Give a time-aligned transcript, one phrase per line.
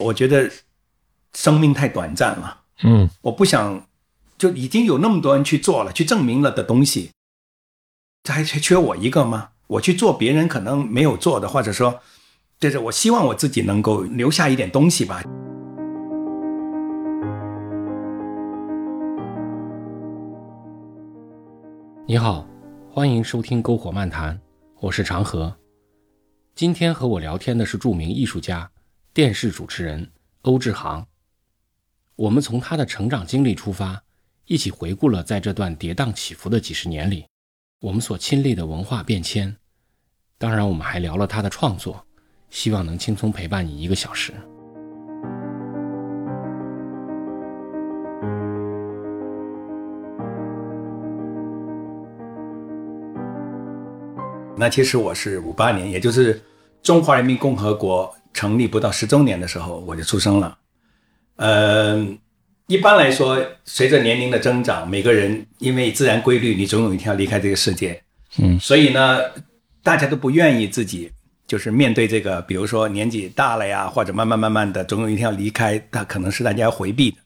[0.00, 0.50] 我觉得
[1.34, 3.86] 生命太短暂了，嗯，我不想
[4.38, 7.10] 就已经有那么多人去做了，去证明了的东西，
[8.22, 9.50] 这还缺缺我一个吗？
[9.66, 12.00] 我去做别人可能没有做的，或者说，
[12.58, 15.22] 就是我希望我自己能够留下一点东西吧。
[22.06, 22.44] 你好，
[22.90, 24.34] 欢迎收听《篝火漫谈》，
[24.80, 25.54] 我是长河。
[26.56, 28.68] 今天和我聊天的是著名艺术家、
[29.12, 30.08] 电视主持人
[30.42, 31.04] 欧志航。
[32.14, 34.00] 我们从他的成长经历出发，
[34.46, 37.26] 一起回顾了在这段跌宕起伏的几十年里，
[37.80, 39.56] 我们所亲历的文化变迁。
[40.38, 42.06] 当然，我们还聊了他的创作，
[42.50, 44.32] 希望能轻松陪伴你一个小时。
[54.56, 56.40] 那其实我是五八年，也就是
[56.80, 60.58] 中华人民共和国成立不到十周年的时候，我就出生了。
[61.36, 62.18] 嗯，
[62.66, 68.02] 一般来说，随着年龄的增长，每个人因为自然规律，你总有一天要离开这个世界。
[68.38, 69.18] 嗯，所以呢，
[69.82, 71.10] 大家都不愿意自己
[71.46, 77.16] 就是面对这个，比如说年纪大了呀，或者慢慢慢慢的，总有一天要离开，那可能是大家要回避的。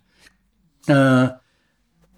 [0.87, 1.37] 嗯，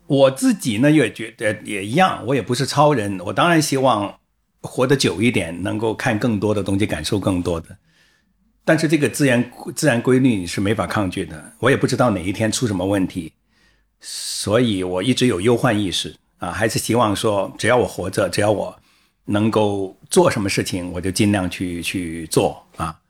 [0.06, 4.14] 我自己呢也觉得也一样，我也不是超人，我当然希望。
[4.62, 7.68] 活得久一点，能够看更多的东西，感受更多的。
[8.66, 11.52] 但是这个自然自然规律你是没法抗拒的。
[11.60, 13.32] 我也不知道哪一天出什么问题，
[14.00, 18.78] 所以我一直有忧患意识啊，还是希望说，只要我活着，只要我
[19.24, 23.00] 能够做什么事情，我就尽量去去做啊。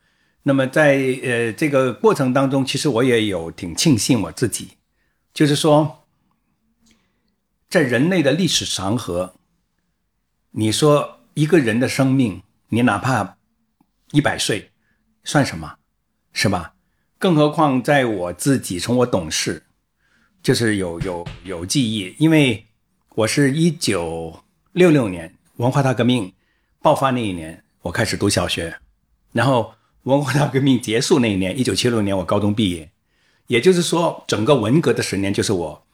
[0.44, 4.68] 那么在呃这个过程当中，其实我也有挺庆幸我自己，
[5.34, 6.04] 就是说，
[7.68, 9.34] 在人类的历史长河，
[10.52, 11.14] 你说。
[11.36, 13.36] 一个人的生命，你哪怕
[14.12, 14.70] 一百岁，
[15.26, 15.74] 算什么，
[16.32, 16.74] 是吧？
[17.18, 19.64] 更何况在我自己从我懂事，
[20.40, 22.64] 就是有有有记忆，因为
[23.16, 26.32] 我是一九六六年文化大革命
[26.80, 28.78] 爆发那一年，我开始读小学，
[29.32, 29.74] 然后
[30.04, 32.92] 文化大革命结束那一年，一九七六年我高中毕业，
[33.48, 35.86] 也就是说，整个文革的十年就是我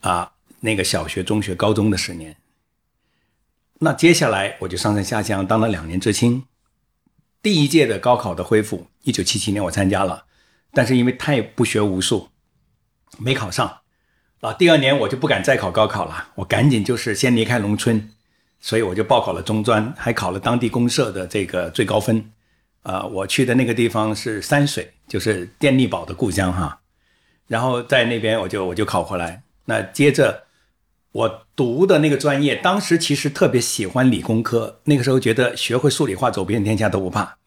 [0.00, 2.36] 啊那个小学、中学、高中的十年。
[3.78, 6.44] 那接下来我就上山下乡当了两年知青，
[7.44, 10.24] 第一届的高考的恢复，一九七七年我参加了，
[10.72, 12.30] 但是因为太不学无术，
[13.18, 13.80] 没考上，
[14.40, 18.10] 啊，第二年我就不敢再考高考了，我赶紧就是先离开农村，
[18.60, 22.32] 所以我就报考了中专，还考了当地公社的这个最高分，
[22.80, 26.80] 啊，我去的那个地方是山水，就是电力宝的故乡哈，
[27.46, 30.43] 然后在那边我就我就考回来，那接着。
[31.14, 37.38] 我读的那个专业，当时其实特别喜欢理工科，那个时候觉得学会数理化，走遍天下都不怕。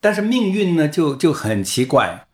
[0.00, 2.28] 但是命运呢，就就很奇怪。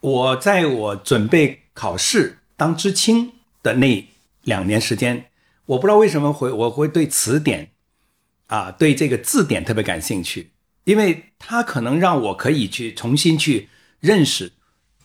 [0.00, 3.32] 我在我准备考试当知青
[3.62, 4.06] 的那
[4.42, 5.30] 两年时间，
[5.64, 7.70] 我不知道为什么会我会对词典
[8.48, 10.50] 啊，对这个字典特别感兴趣，
[10.84, 14.52] 因为它可能让我可以去重新去认识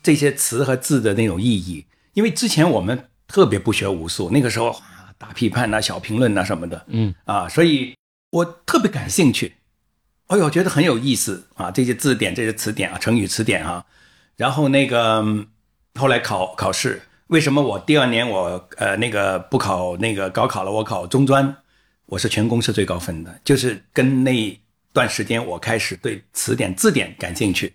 [0.04, 1.86] 这些词和字的那种意义。
[2.16, 3.08] 因为之前我们。
[3.28, 7.14] 特别不学无术，那个时候啊，大批判呐、小评论呐什么的，嗯。
[7.26, 7.96] 啊，所以
[8.32, 9.56] 我特别感兴趣，
[10.28, 13.86] 哎呦，觉得很有意思啊，这些字典、这些词典啊、成语词典啊，
[14.38, 15.24] 然后那个
[15.96, 21.58] 后来考考试，为什么我第二年我呃那个不考那个高考了，我考中专，
[22.06, 24.60] 我是全公司最高分的，就是跟那
[24.94, 27.74] 段时间我开始对词典字典感兴趣。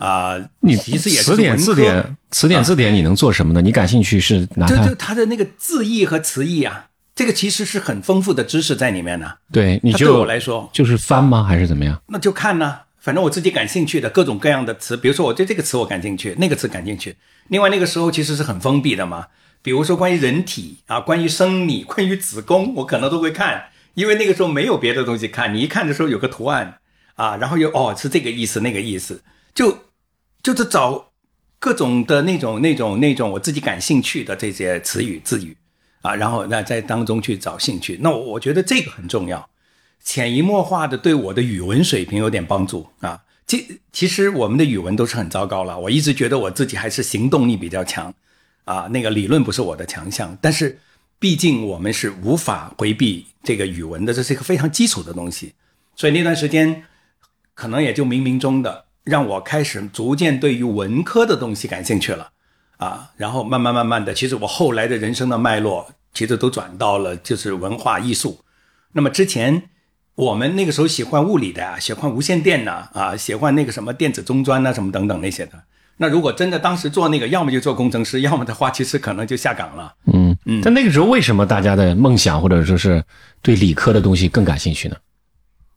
[0.00, 3.60] 啊，你其实也是词典字典词典字典，你能做什么呢？
[3.60, 4.76] 你感兴趣是拿它？
[4.76, 9.34] 就就它的那个字义和词义啊，这个其实是很丰富的知识在里面呢。
[9.52, 11.44] 对，你就对我来说就是翻吗？
[11.44, 12.00] 还是怎么样？
[12.08, 17.14] 那就看呢，反正我自己感兴趣的各种各样的词，比如说我对这个词我感兴趣，那个词感兴趣。
[17.48, 19.26] 另外那个时候其实是很封闭的嘛，
[19.60, 26.76] 比如说关于人体啊，关于生理，关于子宫，我可能都会看，因为那个时候没有别的东西看，你一看的时候有个图案
[27.16, 29.22] 啊，然后又哦是这个意思那个意思，
[29.54, 29.76] 就。
[30.42, 31.12] 就是找
[31.58, 35.56] 各种的那种、那种、那种我自己感兴趣的这些词语、字语
[36.00, 37.98] 啊，然后那在当中去找兴趣。
[38.00, 39.50] 那我我觉得这个很重要，
[40.02, 43.22] 潜移默化的对我的语文水平有点帮助啊。
[43.46, 48.14] 其其实我们的语文都是很糟糕了，我一直觉得我自己还是行动力比较强
[48.64, 50.38] 啊，那个理论不是我的强项。
[50.40, 50.78] 但是
[51.18, 55.52] 毕竟我们是无法回避这个语文的，这是一个非常基础的东西。
[55.96, 56.84] 所以那段时间
[57.54, 58.86] 可能也就冥冥中的。
[59.10, 62.30] 让我开始逐渐对于文科的东西感兴趣了，
[62.76, 68.38] 啊，然后慢慢慢慢的，其实我后来的人生的脉络，其实都转到了就是文化艺术。
[68.92, 69.64] 那么之前
[70.14, 75.52] 我们那个时候喜欢物理的啊，喜欢无线电呐，啊，喜欢那个什么电子中专呐，什么等等那些的。
[75.96, 79.92] 那如果真的当时做那个，要么就做工程师，要么的话，其实可能就下岗了。
[80.12, 80.60] 嗯嗯。
[80.62, 83.04] 但那个时候为什么大家的梦想或者说是
[83.42, 84.96] 对理科的东西更感兴趣呢？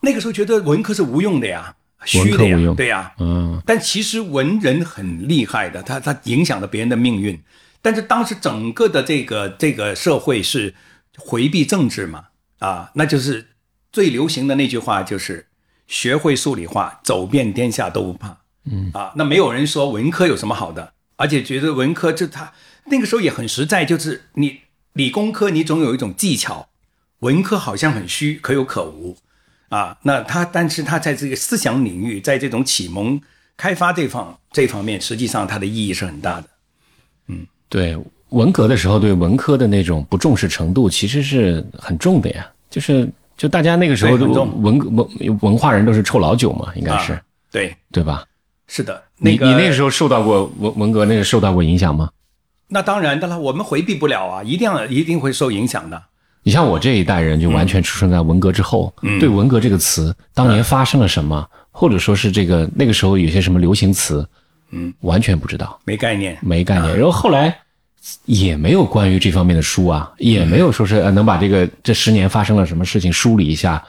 [0.01, 3.13] 那个时候觉得文科是无用的呀，虚的呀，对呀。
[3.19, 3.61] 嗯。
[3.65, 7.41] 但其实文人很厉害的，他他影响了别人的命运。
[7.81, 10.73] 但是当时整个的这个这个社会是
[11.17, 12.25] 回避政治嘛？
[12.59, 13.47] 啊，那就是
[13.91, 15.47] 最流行的那句话就是
[15.85, 18.37] “学会数理化，走遍天下都不怕”。
[18.71, 22.53] 嗯啊，那没有人说文科有什么好的，而且觉得文科就他
[22.85, 24.61] 那个时候也很实在，就是你
[24.93, 26.69] 理工科你总有一种技巧，
[27.19, 29.17] 文科好像很虚，可有可无
[29.73, 29.97] 啊。
[30.03, 33.19] 那他但是他在这个思想领域，在这种启蒙
[33.57, 36.47] 开发这方这方面，实际上它的意义是很大的。
[37.27, 37.97] 嗯，对，
[38.29, 47.19] 文革的时候对文科的那种不重视程度其实是很重的呀，就是就大家那个时候文文文化人都是臭老九嘛，应该是
[47.51, 48.25] 对对吧？
[48.67, 52.09] 是的，你你那个时候受到过文文革那个受到过影响吗？
[52.69, 56.03] 那当然的了，我们回避不了啊，一定要一定会受影响的。
[56.43, 64.27] 你像我这一代人，就完全出生在文革之后，对文革这个词当年发生了什么，或者说是这个那个时候有些什么流行词，
[64.71, 66.95] 嗯，完全不知道，没概念，没概念。
[66.95, 67.57] 然后后来
[68.25, 73.83] 也没有关于这方面的书啊，也没有说是能把这个这十年发生了什么事情梳理一下。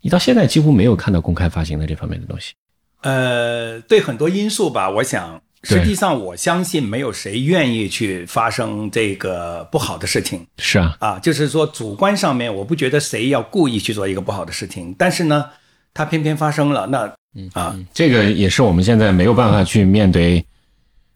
[0.00, 2.54] 你到现在几乎没有看到公开发行的这方面的东西。
[3.02, 10.44] 呃，对很多因素吧，我想，实际上我相信没有谁愿意去发生这个不好的事情。
[10.58, 15.46] 是啊，啊，就是说主观上面，我不觉得谁要故意去做一个不好的事情，但是呢，
[15.94, 17.14] 它偏偏发生了，那
[17.52, 20.44] 啊，这个也是我们现在没有办法去面对，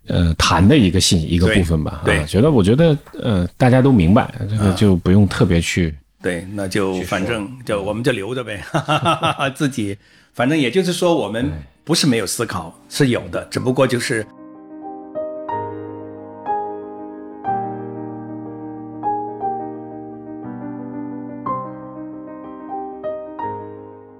[0.06, 2.02] 呃，谈的一个信一个部分吧。
[2.04, 5.92] 对，觉得我觉得呃，大家都明白，这个就不用特别去。
[6.22, 8.62] 对，那就反正就我们就留着呗，
[9.56, 9.99] 自己，
[10.34, 11.52] 反正也就是说我们。
[11.87, 14.26] 不是没有思考，是有的，只不过就是，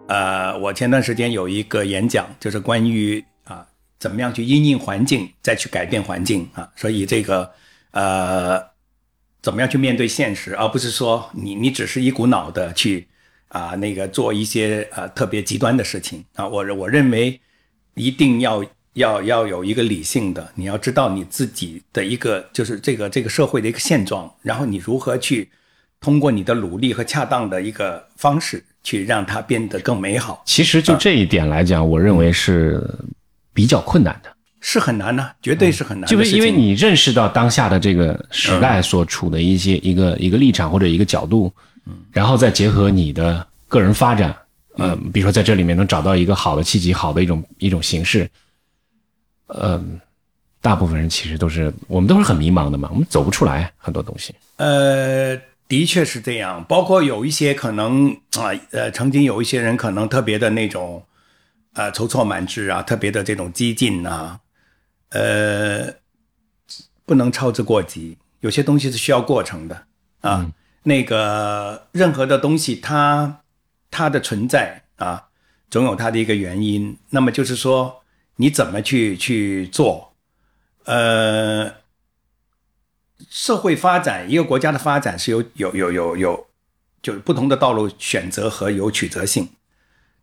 [0.09, 3.67] 呃，我前段时间有一个演讲，就是关于啊，
[3.99, 7.51] 怎么样去因应环境，再去改变环境啊，所以这个
[7.91, 8.63] 呃，
[9.43, 13.09] 怎么样去面对现实，而不是说你你只是一股脑的去
[13.49, 17.41] 啊那个做一些呃特别极端的事情啊，我我认为。
[17.99, 18.63] 一定要
[18.93, 25.49] 要要有一个理性的，你要知道你自己的一个就是这个这个社会的一个现状，然后你如何去
[25.99, 30.41] 通过你的努力和恰当的一个方式去让它变得更美好。
[30.47, 32.81] 其实就这一点来讲，我认为是
[33.53, 34.31] 比较困难的，
[34.61, 36.09] 是很难呢，绝对是很难。
[36.09, 41.53] 就是因为你认识到当下的这个时代所处的一些一个一个立场或者一个角度，
[41.85, 44.33] 嗯，然后再结合你的个人发展。
[44.79, 48.31] 嗯，比如说在这里面能找到一个好的契机，好的一种一种形式，
[49.49, 50.01] 嗯，
[50.61, 54.33] 大部分人其实都是我们都是很迷茫的嘛，我们走不出来很多东西。
[54.59, 55.37] 呃，
[55.69, 61.05] 的确是这样，包括有一些可能啊，呃，曾经有一些人可能特别的那种，
[61.75, 64.41] 呃，踌躇满志啊，特别的这种激进啊，
[65.11, 65.95] 呃，
[67.05, 69.87] 不能操之过急，有些东西是需要过程的
[70.21, 70.53] 啊，
[70.83, 73.41] 那个任何的东西它。
[73.89, 75.29] 它的存在啊，
[75.71, 76.99] 总有它的一个原因。
[77.09, 78.03] 那么就是说，
[78.35, 80.13] 你怎么去去做？
[80.85, 81.73] 呃，
[83.31, 86.47] 社会发展，一个国家的发展是有有有有有，
[87.03, 89.49] 就是不同的道路选择和有曲折性。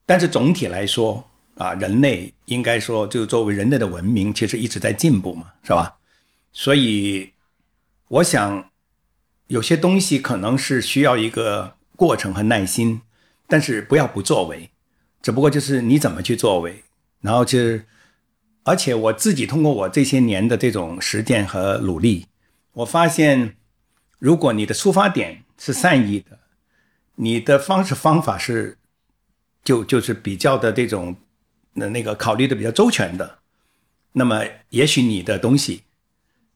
[0.05, 5.95] 但是总体来说啊，人类应该说，就作为人类的文明，其实一直在进步嘛，是吧？
[6.51, 7.31] 所以，
[8.07, 8.69] 我想
[9.47, 13.01] 有些东西可能是需要一个过程和耐心。
[13.45, 14.71] 但是不要不作为，
[15.21, 16.83] 只不过就是你怎么去作为，
[17.21, 17.85] 然后就是，
[18.63, 22.25] 而且我自己通过我这些年的这种实践和努力，
[22.73, 23.55] 我发现，
[24.19, 26.39] 如果你的出发点是善意的，
[27.15, 28.77] 你的方式方法是，
[29.63, 31.15] 就就是比较的这种，
[31.73, 33.39] 那那个考虑的比较周全的，
[34.11, 35.83] 那么也许你的东西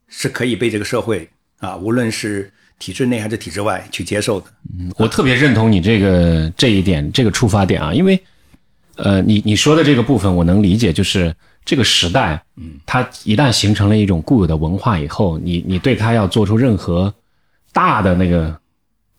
[0.08, 2.52] 是可以被这个社会啊，无论是。
[2.80, 4.46] 体制内还是体制外去接受的，
[4.78, 8.22] 嗯，我特别认同你这个这一点，这个出发点啊，因为，
[8.98, 11.36] 呃，你你说的这个部分我能理解，就是
[11.68, 17.14] 这个时代，嗯，它一旦形成了一种固有的文化以后，你你对它要做出任何
[17.72, 18.58] 大的那个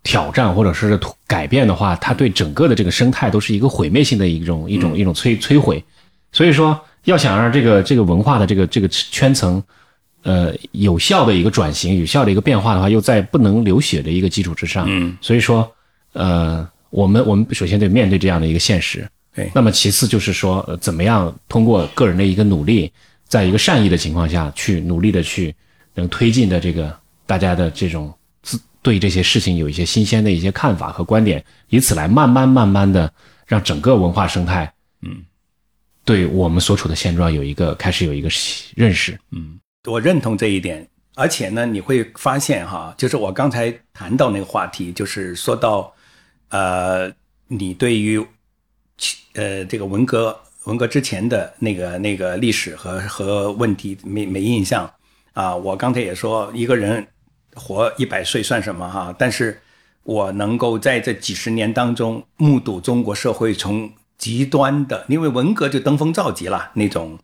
[0.03, 5.85] 挑战或者是改变的话，它对整个的这个生态都是一个毁灭性的一种一种一种摧摧毁，
[6.33, 9.63] 所以说要想让这个这个文化的这个这个圈层。
[10.25, 15.67] 呃，有效的一个转型，有效的一个变化的话，又在不能流血的一个基础之上，嗯，所以说，
[16.13, 19.51] 呃，我们我们首先得面对这样的一个现实，对。
[19.55, 22.93] 那么其次就是说，怎么样通过个人的一个努力，
[23.29, 25.55] 在一个善意的情况下去努力的去
[25.95, 33.13] 能推进的这个大家的这种自对这些事情有一些新鲜的一些看法和观点，以此来慢慢慢慢的
[33.47, 35.23] 让整个文化生态，嗯，
[36.05, 38.29] 对我们所处的现状有一个开始有一个
[38.75, 39.17] 认识。
[39.31, 40.89] 嗯，我认同这一点。
[41.15, 45.93] 而且呢，你会发现哈，就是我刚才谈到那个话题，就是说到，
[46.51, 47.13] 呃，
[47.49, 48.25] 你对于，
[49.35, 54.91] 呃，这个文革文革之前的那个那个历史和和问题没没印象
[55.33, 55.55] 啊。
[55.55, 57.07] 我刚才也说，一个人
[57.55, 59.15] 活一百岁算什么哈？
[59.19, 59.61] 但是
[60.03, 67.19] 我能够在这几十年当中目睹中国社会从极端的，因为文革就登峰造极了那种。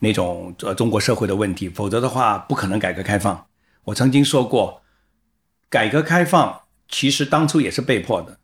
[0.00, 3.46] 那种呃中国社会的问题，否则的话不可能改革开放。
[3.82, 4.80] 我曾经说过，
[5.68, 8.38] 改革开放其实当初也是被迫的，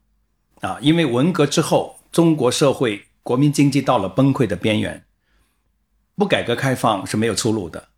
[0.66, 5.04] 啊，因为文革之后，中国社会国民经济到了崩溃的边缘，
[6.14, 7.88] 不改革开放是没有出路的。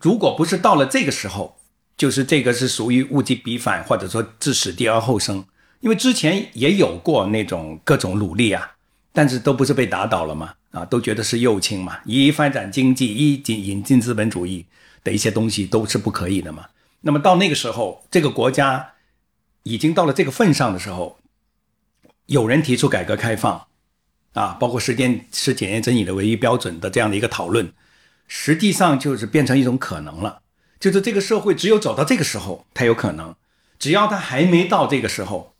[0.00, 1.56] 如果不是到了这个时候，
[1.96, 5.44] 就是这个是属于物极必反，或者说置死地而后生，
[5.80, 8.76] 因为之前也有过那种各种努力啊，
[9.12, 10.54] 但是都不是被打倒了嘛？
[10.70, 14.66] 啊，都觉得是右倾嘛，一发展经济，一引引进资本主义
[15.02, 16.66] 的一些东西都是不可以的嘛。
[17.00, 18.92] 那么到那个时候，这个国家
[19.64, 21.18] 已经到了这个份上的时候，
[22.32, 23.66] 有人提出改革开放，
[24.32, 27.72] 啊，包括时间是检验真理的唯一标准的这样的一个讨论，
[28.26, 30.40] 实际上就是变成一种可能了。
[30.80, 33.34] 就是这个社会只有走到这个时候，才有可能。
[33.78, 35.54] 只要它还没到这个时候，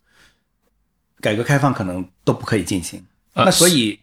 [1.21, 3.05] 改革开放可能都不可以进行。
[3.33, 3.99] 那所以。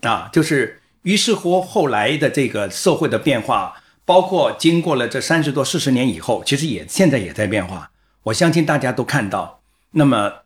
[0.00, 7.90] 啊，就是于是乎后来的这个社会的变化，包括经过了这三十多四十年以后，其实也现在也在变化。
[8.24, 9.62] 我相信大家都看到。
[9.92, 10.43] 那么，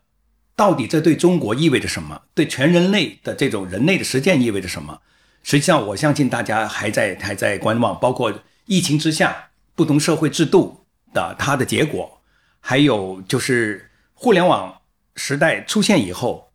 [0.58, 2.20] 到底这对中国意味着什么？
[2.34, 5.00] 对全人类的这种人类的实践意味着什么？
[5.44, 7.96] 实际上，我相信大家还在还在观望。
[8.00, 10.84] 包括疫情之下不同社会制度
[11.14, 12.20] 的它的结果，
[12.58, 14.80] 还有就是互联网
[15.14, 16.50] 时代出现以后，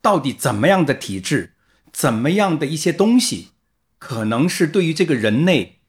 [0.00, 1.54] 到底怎么样的体制？
[1.92, 3.48] 怎么样的一些东西，
[3.98, 5.80] 可能是对于这个人类，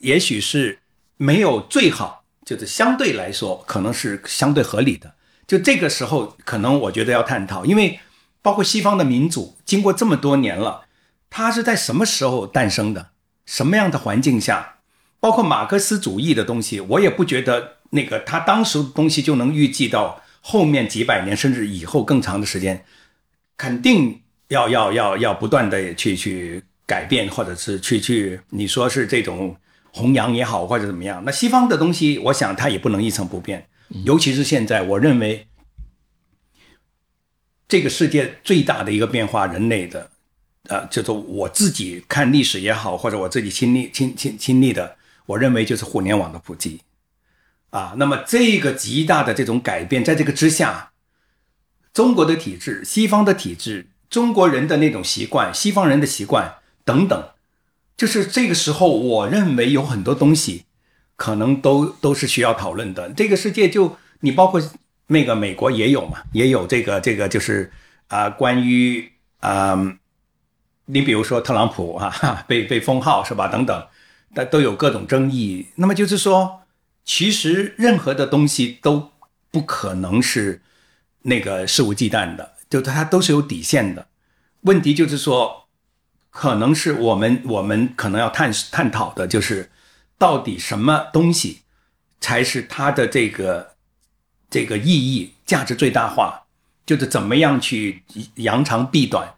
[0.00, 0.78] 也许是
[1.18, 5.15] 没有最好，就是相对来说，可能是相对合理的。
[5.46, 8.00] 就这个时候，可能我觉得要探讨，因为
[8.42, 10.86] 包括西方的民主，经过这么多年了，
[11.30, 13.10] 它是在什么时候诞生的？
[13.44, 14.76] 什么样的环境下？
[15.20, 22.84] 包括马克思主义的东西，我也不觉得那个他当时的东西就能预计到后面几百年，甚至以后更长的时间，
[23.56, 24.20] 肯定。
[24.48, 29.56] 要要要要不断的去去改变，或者是去去，你说是这种
[29.90, 31.20] 弘扬也好，或者怎么样？
[31.26, 33.66] 那西方的东西，我想它也不能一成不变。
[34.04, 35.46] 尤其是现在，我认为
[37.68, 40.10] 这个世界最大的一个变化，人类的，
[40.68, 46.80] 呃，就是我自己看历史也好，或者我自己亲历亲亲亲历的，我认为就是互联网的普及
[47.70, 47.94] 啊。
[47.96, 50.92] 那么这个极大的这种改变，在这个之下，
[51.92, 53.88] 中国的体制，西方的体制。
[54.08, 57.30] 中国人的那种习惯，西方人的习惯等等，
[57.96, 60.65] 就是这个时候，我认为有很多东西
[61.16, 63.10] 可能都都是需要讨论的。
[63.10, 64.62] 这个世界就你包括
[65.08, 67.72] 那个美国也有嘛，也有这个这个就是
[68.08, 69.96] 啊，关于啊，
[70.86, 73.48] 你比如说特朗普啊， 被被封号是吧？
[73.48, 73.86] 等等，
[74.30, 75.68] 那都有各种争议。
[75.76, 76.62] 那么就是说，
[77.04, 79.10] 其实任何的东西都
[79.50, 80.62] 不可能是
[81.22, 82.54] 那个肆无忌惮的。
[82.68, 84.08] 就它都是有底线的，
[84.62, 85.68] 问题就是说，
[86.30, 89.70] 可能是我们我们可能要探探讨的，就是
[90.18, 91.62] 到底什么东西
[92.20, 93.74] 才是它的这个
[94.48, 96.46] 这个意义价值最大化，
[96.86, 98.02] 就是怎么样去
[98.36, 99.34] 扬长避短，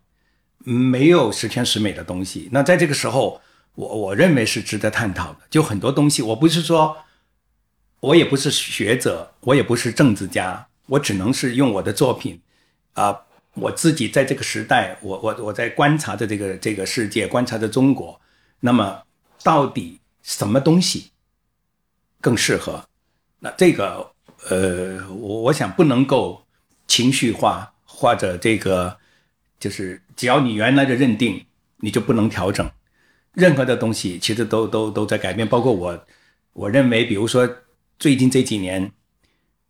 [0.58, 2.48] 没有十全十美的东西。
[2.52, 3.40] 那在这个时候，
[3.74, 5.40] 我我认为是值得探讨的。
[5.50, 6.96] 就很多东西，我不是说，
[8.00, 12.40] 我也不是学者，我也不是政治家，我只能是用我的作品。
[12.94, 13.16] 啊，
[13.54, 18.20] 我自己在这个时代，我我我在观察着这个这个世界，观察着中国。
[18.60, 19.02] 那么，
[19.42, 21.12] 到底什么东西
[22.20, 22.88] 更适合？
[23.38, 24.12] 那这个
[24.48, 26.46] 呃，我我想不能够
[26.86, 28.98] 情绪化，或者这个
[29.58, 31.46] 就是只要你原来的认定，
[31.78, 32.70] 你就不能调整。
[33.32, 36.06] 任何的东西其实都都都在改变，包括我，
[36.52, 37.48] 我认为，比如说
[37.98, 38.92] 最近这几年，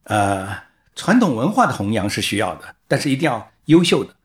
[0.05, 0.69] 呃。
[1.01, 4.17] 传统文化的弘扬是需要的，但是一定要优秀的。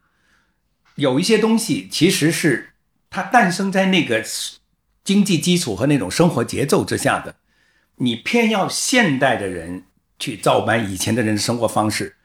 [0.96, 2.74] 有一些东西其实是
[3.12, 4.24] 它诞生在那个
[5.04, 7.36] 经济基础和那种生活节奏之下的，
[7.98, 9.86] 你偏要现代的人
[10.18, 12.16] 去照搬以前的人生活方式，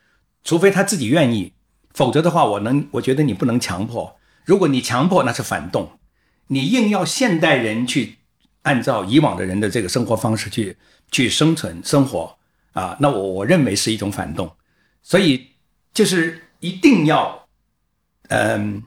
[0.45, 1.53] 除非他自己愿意，
[1.93, 4.17] 否则的话，我能我觉得你不能强迫。
[4.45, 5.99] 如果你强迫，那是反动。
[6.47, 8.17] 你硬要现代人去
[8.63, 10.79] 按照以往的人的这个生活方式去
[11.11, 12.39] 去生存生活
[12.73, 14.51] 啊，那我我认为是一种反动，
[15.03, 15.49] 所以
[15.93, 17.47] 就是一定要，
[18.29, 18.83] 嗯，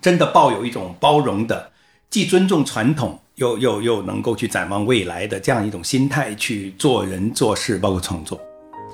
[0.00, 1.72] 真的抱有一种包容的，
[2.08, 8.36] 既尊重传统，又又又能够去展望未来的这样一种心态去做人做事，包括创作，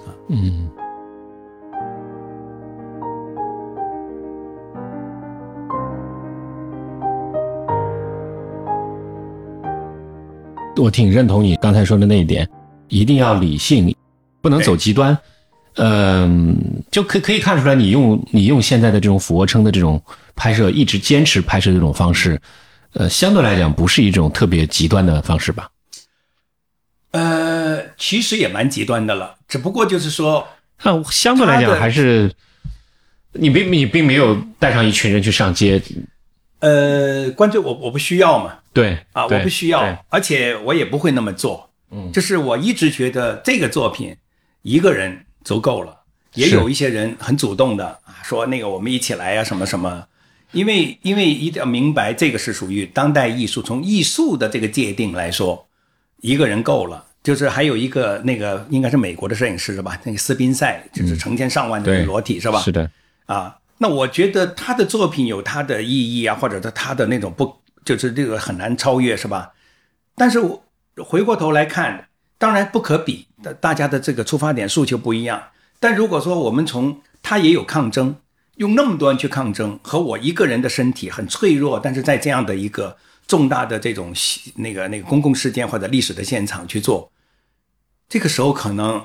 [0.07, 0.69] 啊，嗯。
[10.75, 12.49] 我挺认同你刚才说的那一点，
[12.89, 13.95] 一定要理性，
[14.41, 15.17] 不能走极端。
[15.75, 16.57] 嗯，
[16.91, 20.03] 就可可以看出来，你用你用现在的这种俯卧撑的这种
[20.35, 22.41] 拍摄，一直坚持拍摄这种方式，
[22.95, 25.71] 呃，相对来讲不是一种特别极端的方式吧？
[27.13, 30.47] 呃，其实也蛮极端的了，只不过就是说，
[30.83, 32.33] 那相对来讲还是
[33.33, 35.83] 你并你并没有带上一群人去上街。
[36.61, 38.59] 呃，关键我我不需要嘛。
[38.73, 41.71] 对啊，我不需要，而且我也不会那么做。
[41.91, 44.17] 嗯，就是我一直觉得这个作品
[44.63, 46.01] 一个人足够了。
[46.35, 50.07] 也有一些人很主动的啊，说那个我们一起来呀，什么什么。
[50.53, 55.67] 因为因为一定要明白，这个是属于当代艺术，从艺术的这个界定来说，
[56.21, 57.05] 一个人够了。
[57.23, 59.99] 就是还有一个那个应该是美国的摄影师是吧？
[60.05, 62.61] 那个斯宾塞，就是成千上万的裸体是吧？
[62.61, 62.91] 是的。
[63.27, 67.57] 啊，那我觉得他的作品有他的意义啊，或者他他的那种不。
[67.85, 69.51] 就是这个很难超越，是吧？
[70.15, 70.63] 但是我
[70.99, 72.07] 回过头来看，
[72.39, 73.27] 当然不可比，
[73.61, 75.43] 大家的这个出发点诉求不一样。
[75.81, 78.15] 但如果说我们从他也有抗争，
[78.63, 84.15] 用那么多人去抗争，和我一个人的身体很脆弱，但是在这样的一个重大的这种
[84.55, 87.11] 那个那个公共事件或者历史的现场去做，
[88.09, 89.05] 这个时候可能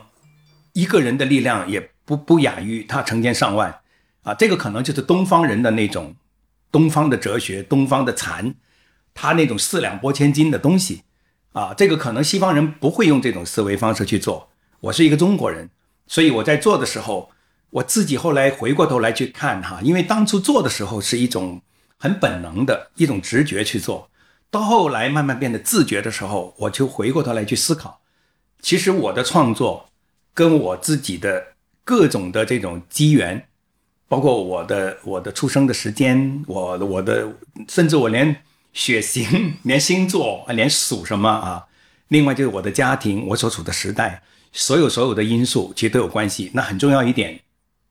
[0.73, 3.79] 一个人的力量也不不亚于他成千上万
[4.21, 4.35] 啊！
[4.35, 6.15] 这个可能就是东方人的那种
[6.71, 8.53] 东方的哲学，东方的禅。
[9.15, 11.01] 他那种四两拨千斤的东西，
[11.53, 14.51] 啊，这个可能西方人不会用这种思维方式去做。
[14.81, 15.72] 我是一个中国人，
[16.05, 17.31] 所以我在做的时候，
[17.70, 21.62] 我自己后来回过头来去看哈，因为当初做的时候是一种
[21.98, 24.10] 很本能的一种直觉去做，
[24.50, 28.01] 到后来慢慢变得自觉的时候，我就回过头来去思考，
[28.62, 29.90] 其实我的创作
[30.34, 31.48] 跟我自己的
[31.84, 33.48] 各种的这种机缘，
[34.08, 37.34] 包括我的我的出生的时间，我我的
[37.68, 38.38] 甚至我连。
[38.74, 41.66] 血型， 连星座，连属什么啊？
[42.10, 46.51] 另外就是我的家庭，我所处的时代，所有所有的因素其实都有关系。
[46.53, 47.40] 那很重要一点，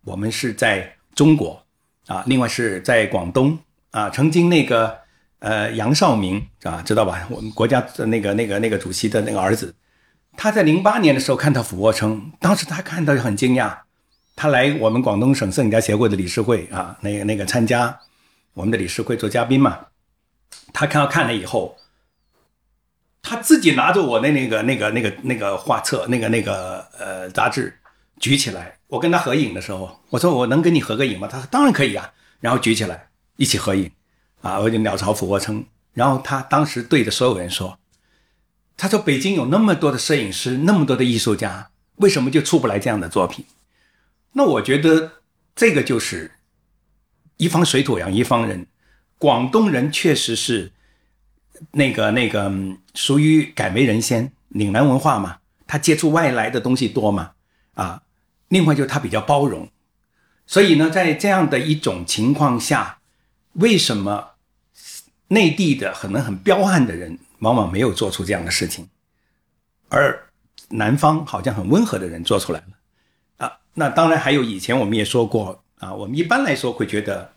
[0.07, 1.61] 我们是在中国
[2.07, 3.59] 啊，另外是在广东
[3.90, 4.09] 啊。
[4.09, 4.97] 曾经那个
[5.40, 7.27] 呃杨绍明啊，知道吧？
[7.29, 9.75] 我们国家的那个那个那个主席的那个儿子，
[10.37, 13.77] 他在零八年的时候看到俯卧撑，当时他看到就很惊讶。
[14.37, 17.99] 他来我们广东省摄影家协会的理事会啊，那个那个参加
[18.55, 19.87] 我们的理事会做嘉宾嘛。
[20.73, 21.77] 他看到看了以后，
[23.23, 27.77] 他自己拿着我的那个那个那个那个画册，那个那个呃杂志
[28.20, 28.79] 举起来。
[28.88, 31.26] 我跟他合影的时候，我说我能跟你合个影吗？
[31.26, 32.12] 他说当然可以啊。
[32.38, 33.90] 然后举起来一起合影，
[34.42, 35.64] 啊，我就鸟巢俯卧撑。
[35.94, 37.79] 然后他当时对着所有人说
[38.76, 43.46] ：“他说北京有那么多的摄影师，那么多的艺术家，为什么就出不来这样的作品？”
[44.33, 45.22] 那我觉得
[45.55, 46.33] 这个就是
[47.38, 48.66] 一方水土养一方人。
[49.18, 50.72] 广东人确实是
[51.72, 52.52] 那个那个
[52.94, 57.33] 属于敢为人先，岭南文化嘛，他接触外来的东西多嘛，
[57.72, 58.02] 啊，
[58.57, 59.69] 另外就是他比较包容，
[60.47, 63.01] 所以呢，在这样的一种情况下，
[63.53, 64.31] 为什么
[65.29, 68.88] 内地的可能很彪悍的人往往没有做出这样的事情，
[69.90, 70.29] 而
[70.71, 77.31] 南方好像很温和的人做出来了，啊，那当然还有以前我们也说过啊，我们一般来说会觉得。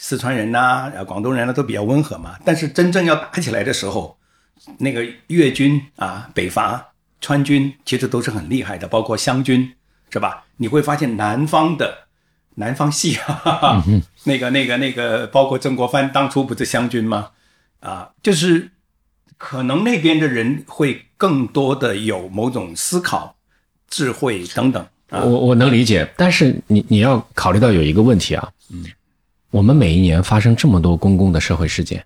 [0.00, 2.38] 四川人呐，啊，广东人呢都比较温和嘛。
[2.44, 4.16] 但是真正要打起来的时候，
[4.78, 9.74] 那个粤军啊、北伐、川军其实都是很厉害的，包括湘军，
[10.10, 10.44] 是吧？
[10.56, 12.06] 你会发现南方的
[12.54, 13.18] 南方系，
[14.24, 17.30] 那个、那个、那个，包括曾国藩当初不是湘军吗？
[17.80, 18.70] 啊，就是
[19.36, 23.36] 可能那边的人会更多的有某种思考、
[23.88, 24.86] 智慧等等。
[25.10, 28.84] 我我能理解，但是你你要考虑到有一个问题啊，嗯。
[29.50, 32.04] 我们每一年发生这么多公共的社会事件，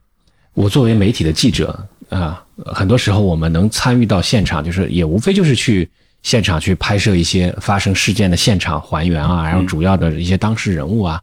[0.55, 5.91] 我作为媒体的记者啊，很多时候我们能参与到现场，就是也无非就是去
[6.23, 11.21] 现场去拍摄一些发生事件的现场还原啊，然后主要的一些当事人物啊，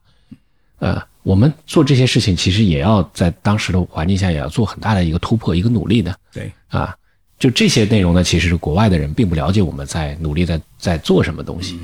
[0.80, 6.16] 呃，我们做这些事情其实也要在当时的环境下也要做很大的一个突破、一个努力的。
[6.34, 6.96] 对，啊，
[7.38, 11.80] 就这些内容呢，其实国外的人并不了解我们在努力在在做什么东西，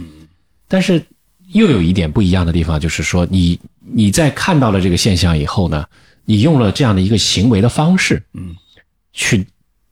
[0.68, 1.04] 但是。
[1.50, 5.86] 又有一点不一样的地方，就是说，你你在看到了这个现象以后呢，
[6.26, 8.56] 你用了这样的一个行为的方式，嗯，
[9.14, 9.46] 去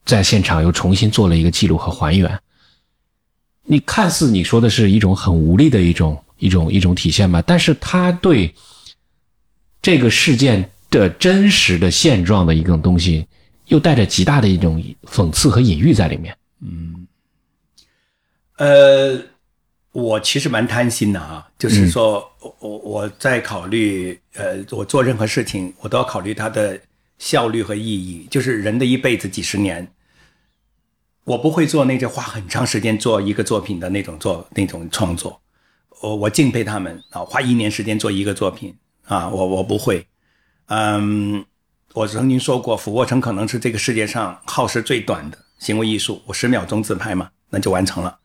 [0.03, 2.27] 在现场又重新做了一个记录和还原。
[3.65, 8.53] 你看似你说的是一种很无力的一种一种一种体现吧，但是他对
[9.81, 13.25] 这个事件的真实的现状的一种东西，
[13.67, 16.35] 又带着极大的一种讽刺和隐喻在里面。
[16.61, 17.07] 嗯，
[18.57, 19.17] 呃，
[19.93, 26.79] 我其实蛮贪心的啊，就是说我我在考虑，呃，我做任何事情，我都要考虑它的
[27.17, 28.27] 效率和意义。
[28.29, 29.87] 就是人的一辈子几十年。
[31.25, 35.41] 我不会做那些花很长时间做一个作品的那种做那种创作，
[36.01, 40.05] 我我敬佩他们啊，花一年时间做一个作品啊，我我不会。
[40.65, 41.45] 嗯，
[41.93, 48.19] 我曾经说过，俯卧撑可能是这个世界上耗时最短的行为艺术，我十秒钟自拍嘛，那就完成了。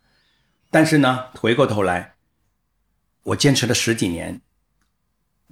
[0.71, 2.15] 但是呢，回过头来，
[3.23, 4.41] 我坚持了十几年，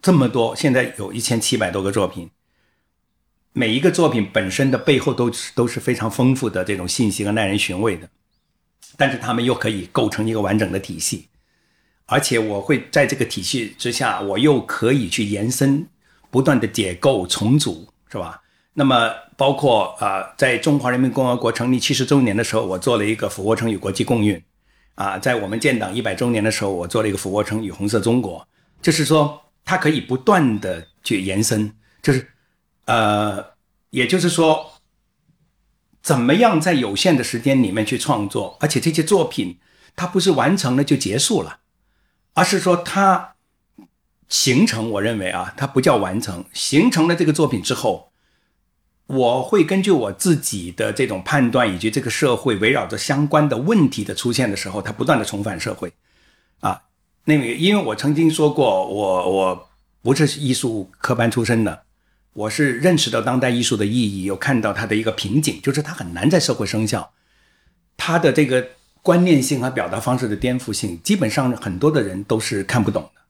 [0.03, 2.31] 这么多，现在有一千七百多个作品。
[3.59, 8.07] 每一个作品本身的背后都是都是非常丰富的这种信息和耐人寻味的，
[8.99, 11.29] 但是他们又可以构成一个完整的体系，
[12.05, 15.87] 而且我会在这个体系之下，我又可以去延伸，
[16.31, 18.43] 不断的解构重组，是吧？
[18.75, 24.39] 那么包括啊，在中华人民共和国成立七十周年的时候，我做了一个俯卧撑与国际共运，
[24.97, 28.47] 啊，在我们建党一百周年的时候，我做了一个俯卧撑与红色中国，
[28.83, 32.29] 就是说它可以不断的去延伸，就是。
[32.87, 33.53] 呃，
[33.91, 34.73] 也就是说，
[36.03, 39.59] 怎么样在有限的时间里面去创作，而且这些作品
[39.95, 41.59] 它不是完成了就结束了，
[42.35, 43.35] 而是说它
[44.29, 44.91] 形成。
[44.93, 48.13] 我认为啊，它不叫完成，形成了这个作品之后，
[49.07, 55.93] 我会根据我自己的这种判断，以及这个社会围绕着相关的问题的出现的时候，它不断的重返社会。
[56.61, 56.83] 啊，
[57.25, 59.69] 那个，因为我曾经说过，我我
[60.03, 61.86] 不是艺术科班出身的。
[62.37, 67.13] 我是认识到当代艺术的意义，又看到它的一个瓶颈，就是它很难在社会生效，
[67.97, 73.23] 它的这个观念性和表达方式的颠覆性，基本上很多的人都是看不懂的。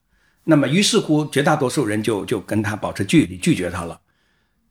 [0.43, 4.01] 那么于是乎，绝大多数人就就跟他保持距离，拒绝他了。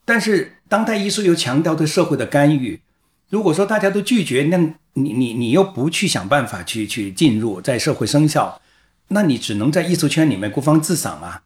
[0.04, 2.82] 但是当代艺术又强调对社会的干预，
[3.30, 4.58] 如果说大家都拒绝，那
[4.92, 8.60] 你你你又不去想办法去去进入在社会生效，
[9.08, 11.44] 那你只能在艺术圈里面孤芳自赏啊。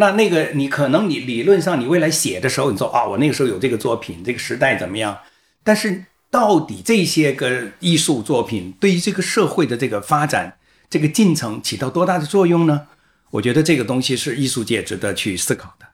[0.00, 5.18] 那那个你可能你理论上你未来写的时候，你说啊，我那个时候有这个作品，这个时代怎么样？
[5.62, 10.56] 但是到底这些个艺术作品对于这个社会的这个发展
[10.88, 12.86] 这个进程起到多大的作用呢？
[13.32, 15.86] 我觉得这个东西是艺术界值得去思考的。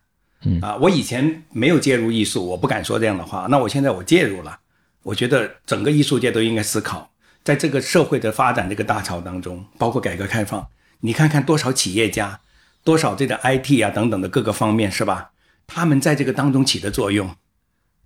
[0.44, 3.48] 嗯啊，我以前没有介入艺术，我不敢说这样的话。
[3.50, 4.56] 那我现在我介入了，
[5.02, 7.10] 我觉得整个艺术界都应该思考，
[7.42, 10.64] 在这个社会的发展这个大潮当中，包括改革开放，
[11.00, 12.38] 你看看多少企业家。
[12.86, 15.32] 多少这个 IT 啊等等的各个方面是吧？
[15.66, 17.34] 他们在这个当中起的作用，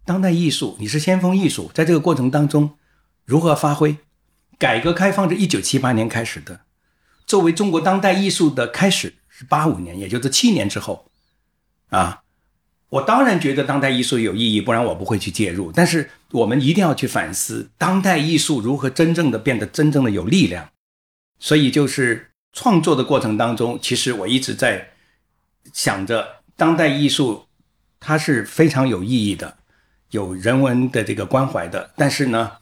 [0.07, 2.79] 当代艺术你是先锋艺术，在这个过程当中
[3.27, 3.99] 如何发挥？
[4.59, 6.61] 改革开放是一九七八年开始的，
[7.27, 11.11] 作为中国当代艺术的开始是八五年，也就是七年之后
[11.91, 12.23] 啊。
[12.89, 15.71] 我当然觉得当代艺术有意义，不然我不会去介入。
[15.71, 20.71] 但是我们一定要去反思当代艺术如何真正的变得真正的有力量。
[21.39, 22.30] 所以就是。
[22.53, 24.91] 创作的过程当中，其实我一直在
[25.73, 27.47] 想着，当代艺术
[28.01, 29.59] 它是非常有意义的，
[30.11, 32.53] 有人文的这个关怀的，但是呢，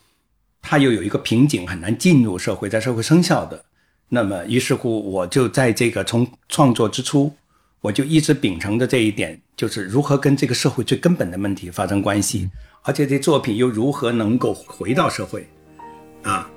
[0.60, 3.64] 它又有一个瓶颈，很难进入社会，在社会生效的。
[4.10, 7.32] 那么，于是乎，我就在这个从创作之初，
[7.80, 12.50] 我就一直秉承着这一点，就是如何跟这个社会最根本的问题发生关系，
[12.82, 15.48] 而且这作品又如何能够回到社会，
[16.22, 16.50] 啊。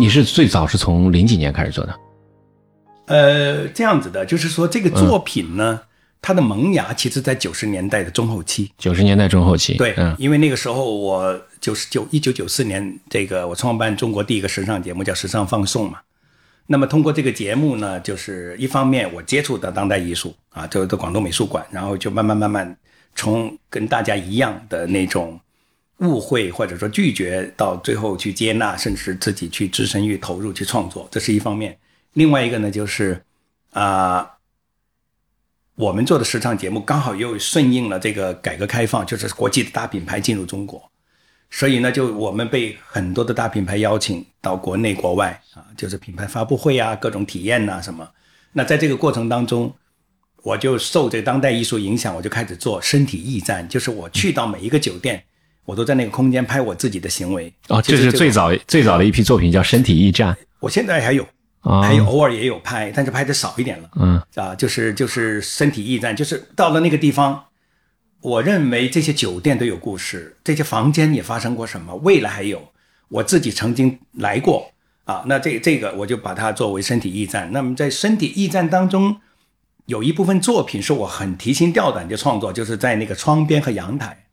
[0.00, 1.94] 你是最早是从零几年开始做的，
[3.04, 5.78] 呃，这样子的，就是说这个作品呢，
[6.22, 8.72] 它的萌芽其实在九十年代的中后期。
[8.78, 15.98] 九十年代中后期，对，嗯，因为那个时候我九十九一九九四年，这个我创办中国第一个时尚节目叫《时尚放送》嘛。
[16.66, 22.74] 那么通过这个节目呢，就是一方面我接触到当代艺术啊，就在广东美术馆，然后就慢慢慢慢
[23.14, 25.38] 从跟大家一样的那种。
[26.00, 31.78] 误会或者说拒绝，到最后去接纳，甚至自己去置身于投入去创作，这是一方面。
[32.14, 33.22] 另外一个呢，就是
[33.72, 34.28] 啊，
[35.74, 40.90] 我们做的时尚节目刚好又顺应了这个改革开放，就是国际的大品牌进入中国，
[41.50, 48.08] 所以呢，就我们被很多的大品牌邀请到国内国外啊，就是品牌发布会啊，各种体验呐什么。
[48.52, 49.72] 那在这个过程当中，
[50.42, 55.22] 我就受这个当代艺术影响，我就开始做身体驿站，就是我去到每一个酒店。
[55.70, 60.34] 我都在那个空间拍我自己的行为哦，这是最早最早的一批作品，叫《身体驿站》。
[60.58, 61.24] 我现在还有
[61.60, 63.88] 啊还有偶尔也有拍，但是拍的少一点了。
[63.94, 67.44] 嗯啊，就是就是身体驿站，就是到了那个地方，
[68.20, 72.72] 我认为这些酒店都有故事，这些房间也发生过什么，未来还有，
[73.08, 74.72] 我自己曾经来过
[75.04, 77.52] 啊，那这这个我就把它作为身体驿站。
[77.52, 79.20] 那么在身体驿站当中，
[79.86, 84.24] 有一部分作品是我很提心吊胆的创作，就是在那个窗边和阳台，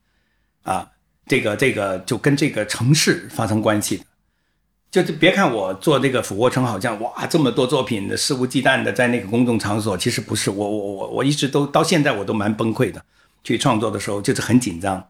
[0.63, 0.89] 啊，
[1.27, 4.03] 这个这个就跟这个城市发生关系的。
[4.89, 10.49] 就是别看我做这个俯卧撑，好像哇这么多作品的肆无忌惮的在那个公众场所，其实不是。
[10.49, 13.03] 我我我我一直都到现在我都蛮崩溃的，
[13.43, 15.05] 去创作的时候就是很紧张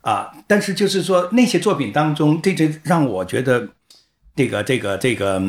[0.00, 0.32] 啊。
[0.48, 3.68] 但是就是说那些作品当中，这这让我觉得
[4.34, 5.40] 这个这个这个、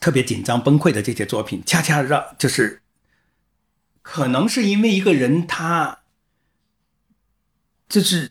[0.00, 2.80] 特别紧张崩溃的这些作品，恰恰让就是
[4.00, 5.98] 可能是因为一个人他
[7.88, 8.30] 就是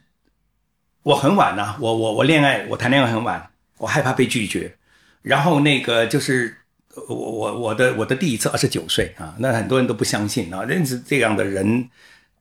[1.10, 3.50] 我很晚呐、我我我恋爱我谈恋爱很晚。
[3.80, 4.76] 我害怕被拒绝，
[5.24, 6.56] 然后那个就是
[7.08, 11.90] 我我我的我的第一次二十九岁啊，那很多人都不相信啊，认识这样的人，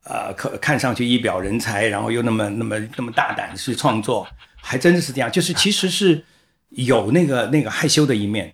[0.02, 4.26] 呃，可看上去一表人才，然后又那么那么那么大胆去创作，
[4.60, 6.24] 还真的是这样，就是其实是
[6.70, 8.52] 有那个那个害羞的一面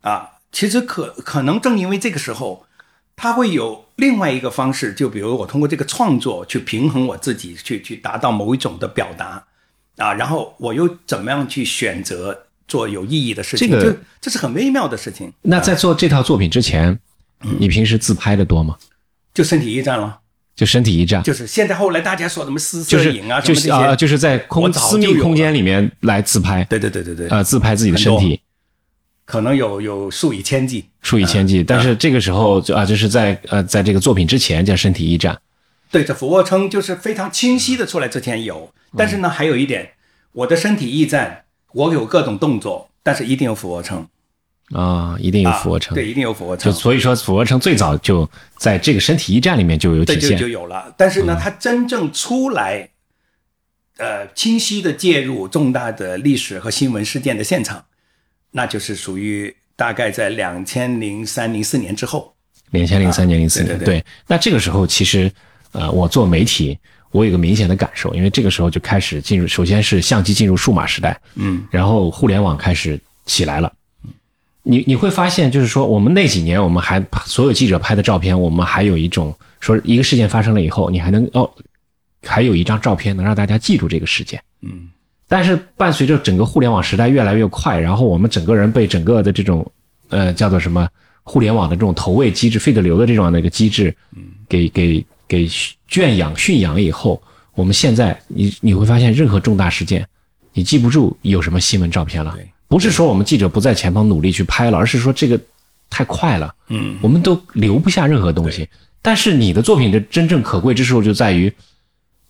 [0.00, 2.66] 啊，其实可可能正因为这个时候，
[3.14, 9.44] 他会有另外一个方式，就比如我通过这个创作去平衡我自己，去去达到某一种的表达。
[9.96, 13.68] 啊，然后我又怎么样去选择做有意义的事情？
[13.68, 15.32] 这个这这是很微妙的事情。
[15.42, 16.98] 那在做这套作品之前，
[17.58, 18.76] 你平时自拍的多吗？
[19.34, 20.20] 就身体驿站了，
[20.54, 28.38] 就身体驿站，就是现在后来大家说什么私就是摄影啊，什么就是这些，啊，就是在空私密空间里面来自拍，对对对对对，呃，自拍自己的身体，
[29.24, 30.84] 可能有有数以千计。
[31.00, 31.64] 数以千计。
[31.64, 35.38] 但是这个时候就啊，就是在呃，在这个作品之前叫身体驿站，
[35.92, 39.92] 对，着俯卧撑就是非常清晰的出来之前有，但是呢，还有一点，
[40.32, 44.08] 我的身体驿站，我有各种动作，但是一定有俯卧撑，
[44.72, 45.94] 啊，一定有啊俯卧撑。
[45.94, 50.92] 对，一定有俯卧撑就撑，所以说，俯卧撑最早就在这个身体驿站里面就有体现就有了。
[50.96, 52.88] 但是呢，它真正出来，
[53.98, 57.84] 呃，清晰的介入重大的历史和新闻事件的现场，
[58.52, 62.34] 那就是属于大概在两千零三零四年之后。
[62.70, 65.30] 两千零三年、零四年，对那这个时候其实，
[65.72, 66.78] 呃，我做媒体，
[67.10, 73.72] 我有个明显的感受，因为这个时候就开始进入，首先是相机进入数码时代，嗯，然后互联网开始起来了。
[74.64, 81.50] 你你会发现，就是说，我们那几年，我们还所有记者拍的照片，我们还有一种说，一个事件发生了以后，你还能哦，
[82.22, 84.40] 还有一张照片能让大家记住这个事件。
[84.60, 84.88] 嗯，
[85.26, 89.68] 但是伴随着整个互联网时代越来越快，然后我们整个人被整个的这种
[90.10, 90.88] 呃叫做什么
[91.24, 93.92] 互联网的这种投喂机制、费德流的这种的一个机制，
[94.48, 95.48] 给给给
[95.88, 97.22] 圈养驯养以后，
[97.54, 100.06] 我们现在你你会发现，任何重大事件，
[100.52, 102.46] 你记不住有什么新闻照片了对。
[102.68, 105.40] 不是说我们记者不在前方努力去拍了，而是说这个
[105.88, 108.68] 太快了，嗯，我们都留不下任何东西。
[109.00, 111.50] 但是你的作品的真正可贵之处就在于，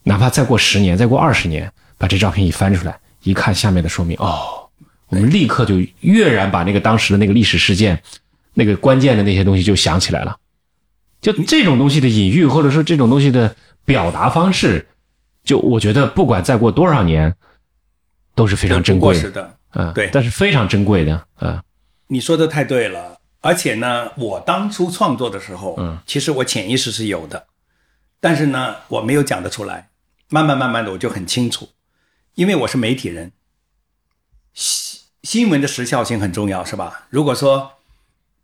[0.04, 4.68] 哪怕再过十年、再过二十年，把这照片一翻出来，一看下面的说明，哦，
[5.08, 8.00] 我们立刻就跃然把那个当时的那个历史事件，
[8.54, 10.36] 那个关键的那些东西就想起来了。
[11.22, 13.56] 就这种东西的隐喻，或者说这种东西的
[13.87, 14.87] 表达方式，
[15.42, 17.35] 就我觉得不管再过多少年，
[18.35, 19.56] 都是非常珍贵的，是的。
[19.74, 21.62] 嗯，对但是非常珍贵的，嗯
[22.08, 27.46] 你说的太对了，而且呢，我当初创作的时候，嗯，其实我潜意识是有的，
[28.20, 29.88] 但是呢，我没有讲得出来。
[30.28, 31.68] 慢慢慢慢的，我就很清楚，
[32.35, 33.32] 因为我是媒体人，
[34.52, 37.06] 新新闻的时效性很重要，是吧？
[37.11, 37.72] 如果说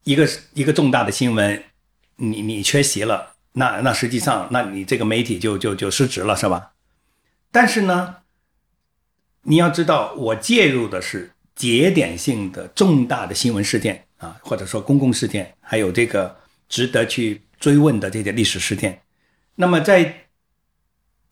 [0.05, 1.63] 一个一个重大的新闻，
[2.19, 6.73] 你你缺席了，那那实际上，那你这个媒体就就就失职了，是吧？
[7.51, 8.17] 但是呢，
[9.43, 16.37] 你要知道，我介入的是节点性的重大的新闻事件啊，或者说公共事件，还有这个
[16.69, 19.01] 值得去追问的这些历史事件。
[19.55, 20.27] 那么在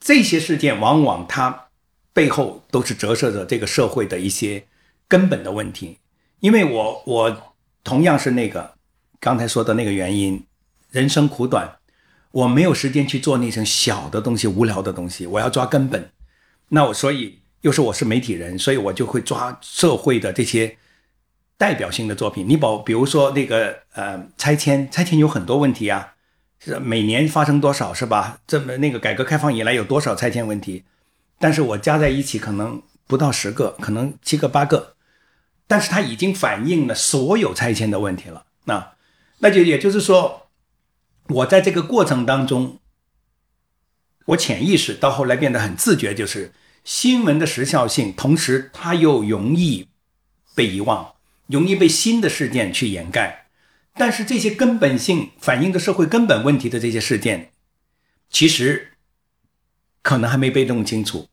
[0.00, 1.68] 这些事件，往往它
[2.12, 4.66] 背后都是折射着这个社会的一些
[5.06, 5.98] 根本的问题。
[6.40, 8.74] 因为我我同样是那个
[9.20, 10.44] 刚才说的那个原因，
[10.96, 11.76] 人生苦短，
[12.32, 16.10] 我没有时间去做那些小的东西、无聊的东西，我要抓根本。
[16.70, 20.78] 那我所以又是我是媒体人，所以我就会抓社会的这些
[21.58, 22.48] 代表性的作品。
[22.48, 26.14] 你保比如说那个呃拆迁，拆迁有很多问题啊，
[26.58, 28.38] 是每年发生多少是吧？
[28.46, 30.84] 这么那个改革开放以来有多少拆迁问题？
[31.38, 34.94] 但是我加在一起可能不到十个，可能七个八个，
[35.66, 38.46] 但是它已经反映了所有拆迁的问题了。
[38.64, 38.92] 那
[39.40, 40.45] 那就也就是说，
[41.28, 42.78] 我在这个过程当中，
[44.26, 46.52] 我潜意识到后来变得很自觉，就是
[46.84, 49.88] 新闻的时效性，同时它又容易
[50.54, 51.14] 被遗忘，
[51.46, 53.48] 容易被新的事件去掩盖。
[53.94, 57.50] 但是这些根本性反映的社会根本问题的这些事件，
[58.30, 58.92] 其实
[60.02, 61.28] 可能还没被弄清楚，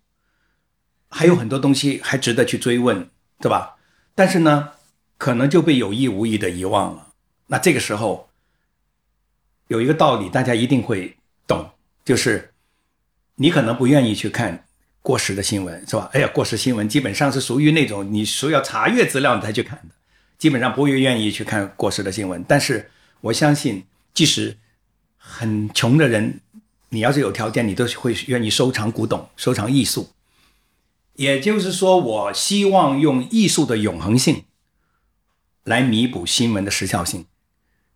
[1.10, 3.76] 还有很多东西还值得去追问，对吧？
[4.16, 4.72] 但是呢，
[5.18, 7.10] 可能就被有意无意的遗忘了。
[7.48, 8.30] 那这个时候，
[9.68, 11.70] 有一个道理大家一定会懂，
[12.06, 12.54] 就是
[13.36, 14.66] 你可能不愿意去看
[15.02, 16.10] 过时的新闻，是吧？
[16.14, 19.96] 哎呀，过时新闻基本上是属于那种你需要查阅资料你才去看的。
[20.38, 24.58] 基本上不会愿意去看过时的新闻，但是我相信，即使
[25.18, 26.42] 很穷的人，
[26.90, 30.10] 你要是有条件，你都会愿意收藏古董、收藏艺术。
[31.14, 34.44] 也就是说，我希望用艺术的永恒性
[35.64, 37.26] 来弥补新闻的时效性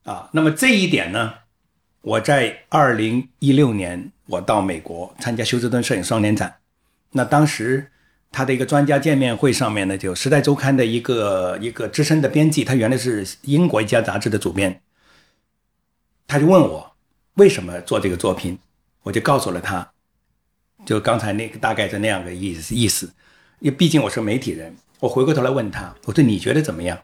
[0.04, 0.30] 啊。
[0.32, 1.34] 那么这一点呢，
[2.02, 6.58] 我在二零一六年我到美国参加休斯顿摄影双年展，
[7.12, 7.92] 那当时。
[8.30, 14.82] 他的一个专家见面会上面呢，就《时代周刊》的一个一个资深的编辑，他原来是英国一家杂志的主编，
[16.28, 16.94] 他就问我
[17.36, 18.60] 为什么做这个作品，
[19.04, 19.94] 我就告诉了他，
[20.86, 23.14] 就刚才那个大概是那样的意思意思，
[23.60, 27.00] 因为毕竟我是媒体人，我回过头来问他，我说你觉得怎么样？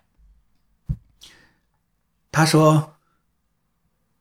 [2.33, 2.92] 他说，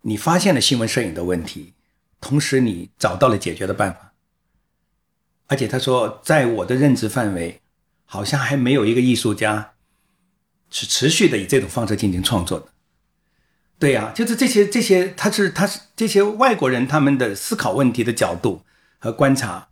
[0.02, 1.74] 你发现了新闻摄影的问题，
[2.20, 4.12] 同时你找到了解决的办法。
[5.48, 7.60] 而且他说，在我的认知范围，
[8.04, 9.72] 好像还没有一个艺术家
[10.70, 12.68] 是持续的以这种方式进行创作的。
[13.78, 18.62] 对呀，就是这些这些，他是他是这些外国人他们的思考问题的角度
[18.98, 19.68] 和观察，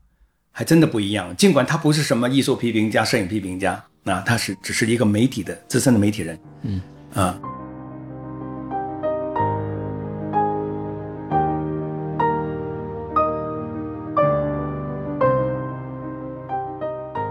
[0.51, 1.35] 还真的不一样。
[1.37, 6.39] 尽管他不是什么艺术批评家、摄影批评家，那他是只是一个媒体的资深的媒体人。
[6.63, 6.83] 嗯
[7.15, 7.60] 啊。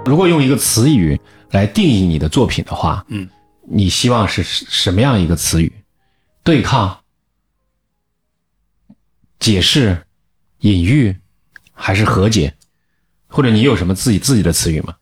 [0.10, 3.30] 如果用一个词语来定义你的作品的话，嗯，
[3.62, 5.72] 你希望是什么样一个词语？
[6.44, 7.02] 对抗、
[9.40, 10.04] 解释、
[10.62, 11.16] 隐喻，
[11.74, 12.56] 还是和解？
[13.28, 14.96] 或者你有什么自己自己的词语吗？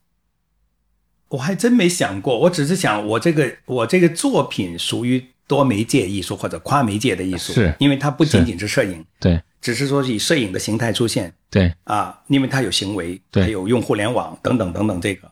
[1.30, 9.42] 我还真没想过，我只是想，我这个我这个作品属于多媒介艺术或者跨媒介的艺术，是因为它不仅仅是摄影，对。
[9.60, 11.74] 只是说以摄影的形态出现，对。
[11.86, 15.32] 啊，因为它有行为，还，有用互联网等等等等这个，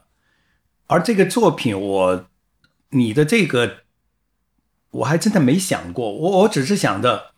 [0.86, 2.26] 而这个作品我，
[2.90, 3.82] 你的这个，
[4.90, 7.30] 我还真的没想过，我我只是想着，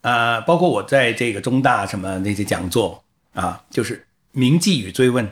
[0.00, 5.30] 啊，包括我在这个中大什么那些讲座啊，就是铭记与追问，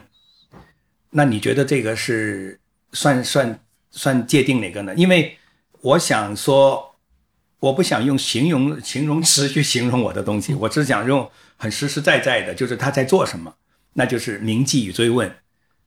[1.11, 2.61] 那你觉得这个是
[2.93, 3.59] 算算
[3.91, 4.95] 算界定哪个呢？
[4.95, 5.37] 因为
[5.87, 6.93] 我想说。
[7.59, 13.53] 我不想用形容形容词去形容我的东西，我只想用很实实在在的，就是他在做什么，
[13.95, 15.35] 那就是铭记与追问。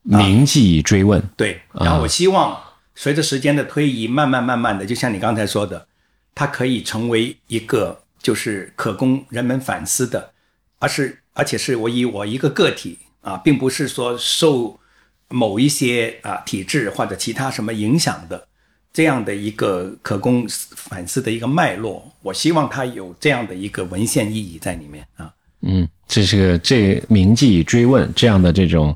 [0.01, 1.61] 铭记与追问，对。
[1.73, 2.59] 然后我希望
[2.95, 5.87] 随着时间的推移，慢慢慢慢的，就像你刚才说的，
[6.33, 10.33] 它可以成为一个就是可供人们反思的，
[10.79, 14.79] 而是而且是我以我一个个体啊，并不是说受
[15.29, 18.48] 某一些啊体制或者其他什么影响的。
[18.99, 25.33] 这样的一个可供反思的一个脉络，我希望它有这样的一个文献意义在里面啊。
[25.61, 28.93] 嗯，这是个这铭记追问这样的这种，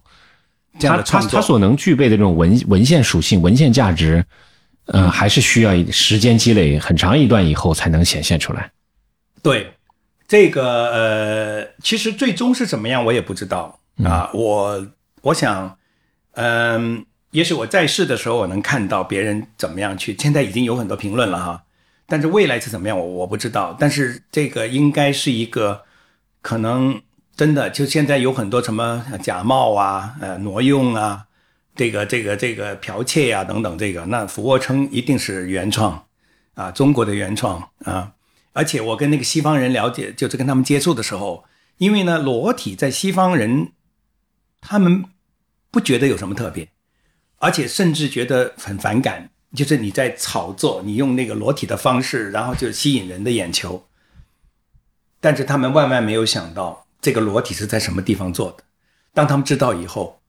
[0.78, 4.22] 他他他所能具备的这种文文献属性、文献价值，
[4.88, 8.70] 呃，还是需要时间积累很长一段以后才能显现出来。
[9.42, 9.72] 对，
[10.28, 14.30] 这个呃，其实最终是怎么样，我也不知道啊。
[14.34, 14.86] 我
[15.22, 15.78] 我想，
[16.34, 17.06] 嗯。
[17.34, 20.15] 也许我在世的时候，我能看到别人怎么样去。
[20.17, 21.63] 现在已经有很多评论了哈，
[22.06, 23.76] 但是未来是怎么样，我我不知道。
[23.80, 25.82] 但是这个应该是一个
[26.43, 27.02] 可能
[27.36, 31.26] 真的，就现在有很多什么假冒啊、呃挪用啊、
[31.76, 36.06] 这个这个这个剽窃呀等等，这个那俯卧撑一定是原创
[36.54, 38.12] 啊，中国的原创啊。
[38.54, 41.46] 而且我跟那个西方人了解，就是跟他们接触的时候，
[41.80, 43.72] 因为呢裸体在西方人
[44.62, 45.06] 他们
[45.72, 46.69] 不觉得有什么特别。
[47.44, 53.85] 而且甚至觉得很反感，就是你在炒作，你用那个裸体的方式，然后就吸引人的眼球。
[55.19, 58.63] 但是他们万万没有想到，这个裸体是在什么地方做的。
[59.13, 60.21] 当他们知道以后，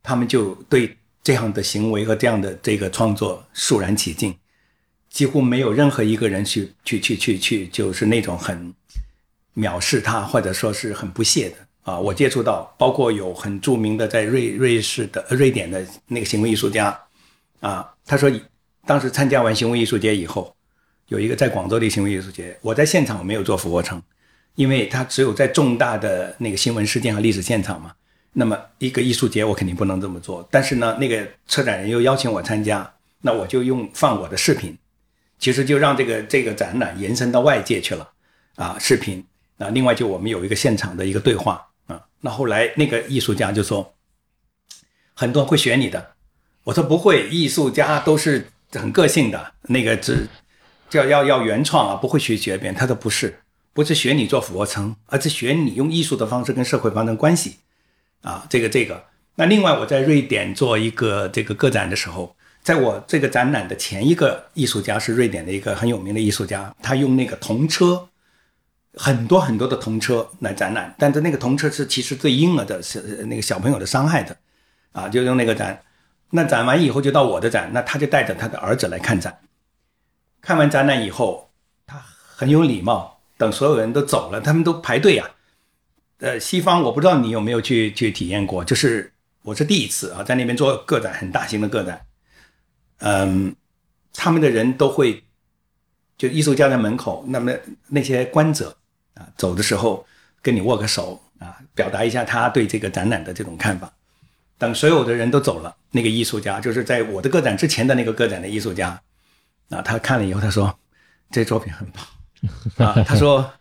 [0.00, 4.38] 他们就对这样的行为和这样的这个创作肃然起敬，
[5.08, 8.72] 几乎没有任何一个人去去去去去，就是那种很
[9.56, 11.56] 藐视他，或者说是很不屑的。
[11.82, 16.96] 啊，我接触到包括有很著名的在瑞瑞士的瑞典的那个行为艺术家，
[17.60, 18.30] 啊，他说
[18.86, 20.54] 当时参加完行为艺术节以后，
[21.08, 24.00] 有一个在广州的行为艺术节，我在现场我没有做俯卧撑，
[24.56, 27.92] 因为他只有在重大的那个新闻事件和历史现场嘛，
[28.34, 34.76] 那么一个艺术节我肯定不能这么做，但是呢，那个策展人又邀请我参加，那我就用放我的视频，
[35.38, 38.06] 其实就让这个这个展览延伸到外界去了
[38.56, 39.24] 啊，视频。
[39.58, 41.62] 啊，另外就我们有一个现场的一个对话，
[42.20, 43.94] 那后来那个艺术家就说，
[45.14, 46.12] 很多人会学你的，
[46.64, 50.28] 我说不会，艺术家都是很个性的，那个只
[50.88, 53.40] 叫要要原创啊，不会学学别人，他说不是，
[53.72, 57.56] 不是学你做俯卧撑，而是学你用艺术的方式跟社会发生关系
[58.22, 59.04] 啊，这个这个。
[59.36, 62.36] 那另外我在瑞典做一个这个个展的时候。
[62.62, 68.06] 在我这个展览的前一个艺术家是瑞典的一个很有名的艺术家，他用那个童车，
[68.94, 74.36] 很多很多的童车来展览，但是那个童车是其实对婴儿的，是那个小朋友的伤害的，
[74.92, 75.80] 啊，就用那个展，
[76.30, 79.38] 那展完以后就到我的展，那他就带着他的儿子来看展，
[80.40, 81.50] 看完展览以后，
[81.86, 82.02] 他
[82.36, 85.30] 很有礼貌，等所有人都走了，他们都排队啊，
[86.18, 89.12] 呃，西方我不知道你有没有去去体验过，就是
[89.42, 92.00] 我是第一次啊，在那边做个展，很大型的个展。
[92.98, 93.54] 嗯，
[94.12, 95.24] 他们的人都会，
[96.18, 97.52] 就艺术家在门口，那么
[97.88, 98.76] 那些观者
[99.14, 100.06] 啊，走的时候
[100.42, 103.92] 跟你握个手啊，表达一下他对这个展览的这种看法。
[104.58, 109.00] 等所有的人都走了，那个艺术家就是在我的个展之前的那个个展的艺术家
[109.70, 110.78] 啊，他看了以后他说，
[111.30, 113.52] 这作品很棒啊，他说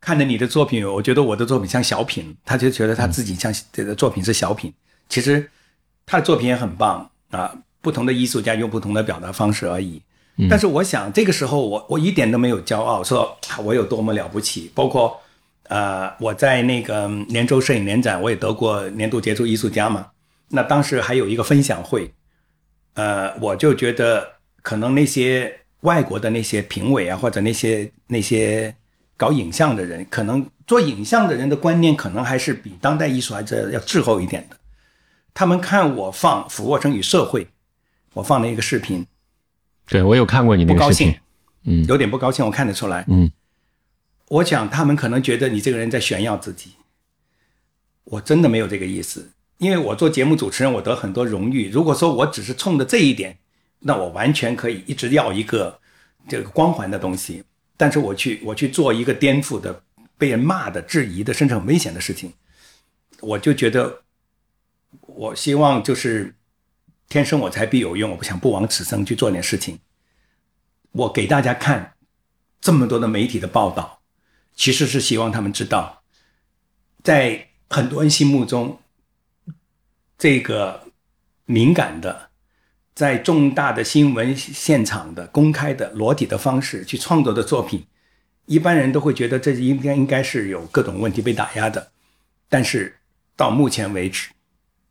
[0.00, 4.72] 看着你的作品，我觉得我的作品像小品，他就觉得他自己像这个作品是小品，
[5.08, 5.50] 其实
[6.06, 7.54] 他的作品也很棒啊。
[7.80, 10.02] 不同的艺术家用不同的表达方式而已，
[10.48, 14.70] 但是我想这个时候我我一点都没有骄傲，说我有多么了不起。
[14.74, 15.20] 包括
[15.64, 20.10] 呃我在那个连州摄影联展，我也得过年度杰出艺术家嘛。
[20.50, 22.12] 那当时还有一个分享会，
[22.94, 28.74] 呃，我就觉得可能那些外国的那些评委啊，或者那些那些
[29.16, 34.56] 搞影像的人，可能做影像的人的观念，可能还是比当代艺术还是要滞后一点的。
[35.34, 37.48] 他们看我放俯卧撑与社会。
[38.14, 39.06] 我放了一个视频，
[39.88, 41.14] 对我有看过你那个视频，
[41.64, 43.30] 嗯，有点不高兴，我看得出来，嗯，
[44.28, 46.72] 我想他们可能觉得你这个人在炫耀自己，
[48.04, 51.70] 我真的没有这个意思，因为我做节目主持人，我得很多荣誉。
[51.70, 53.38] 如果说我只是冲着这一点，
[53.80, 55.80] 那我完全可以一直要一个
[56.28, 57.42] 这个光环的东西，
[57.76, 59.82] 但是我去我去做一个颠覆的、
[60.18, 62.32] 被人骂的、质疑的，甚至很危险的事情，
[63.20, 64.02] 我就觉得，
[65.06, 66.34] 我希望就是。
[67.08, 69.78] 天生我材必有用，我不想不枉此生去做点事情。
[70.92, 71.94] 我给大家看
[72.60, 74.00] 这么多的媒体的报道，
[74.54, 76.02] 其实是希望他们知道，
[77.02, 78.80] 在很多人心目中，
[80.18, 80.88] 这个
[81.46, 82.30] 敏感的，
[82.94, 87.86] 在重大的新闻现场的公开的裸体的方式去创作的作品，
[88.44, 91.92] 一般人都会觉得这应该应该是有各种问题被打压的，
[92.50, 92.98] 但是
[93.34, 94.28] 到目前为止，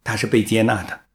[0.03, 1.07] 它是被接纳的。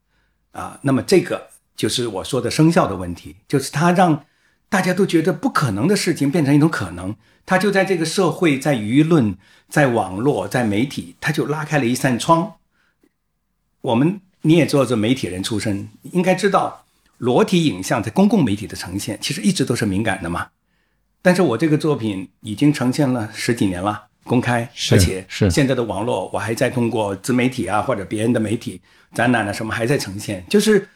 [0.52, 4.24] 啊，那么这个就是我说的生效的问题，就是它让
[4.68, 9.36] 大家都觉得不可能的事情变成一种可能，它就在这个社会、在舆论、
[9.68, 12.54] 在网络、在媒体，它就拉开了一扇窗。
[13.80, 16.84] 我们你也做着媒体人出身，应该知道
[17.18, 20.48] 裸体影像在公共媒体的呈现，其实一直都是敏感的嘛。
[21.20, 28.80] 但是我这个作品已经呈现了十几年了，公开，而且是现在的网络，我还在通过自媒体啊或者别人的媒体。
[29.14, 30.88] 展览啊什么还在呈现，就是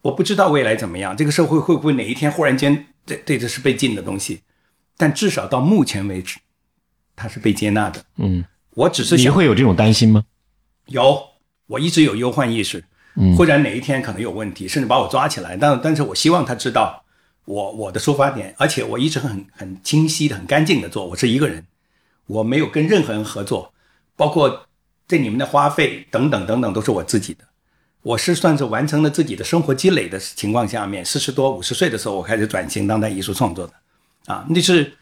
[0.00, 4.40] 我不知道未来怎么样，这个社会会不会哪一天忽然间这这这是被禁的东西，
[4.96, 6.40] 但至少到目前为止，
[7.14, 8.04] 它是被接纳的。
[8.16, 10.24] 嗯，我只是你会有这种担心吗？
[10.86, 11.22] 有，
[11.68, 12.82] 我一直有忧患意识，
[13.14, 15.56] 嗯，忽然哪一天可能有问题，甚至把我抓起来。
[15.56, 17.04] 但但是我希望他知道
[17.44, 21.06] 我我的出发点，而且我一直很很清晰的、很干净的做。
[21.06, 21.64] 我是一个人，
[22.32, 23.72] 我没有跟任何人合作，
[24.16, 24.66] 包括。
[25.08, 27.44] 对你们的花费等等等等都是我自己的，
[28.00, 33.72] 我是算是完成了自己的生活积累的情况下面，四十多五十岁的时候我开始转型当代艺术创作的，
[34.32, 34.96] 啊，那是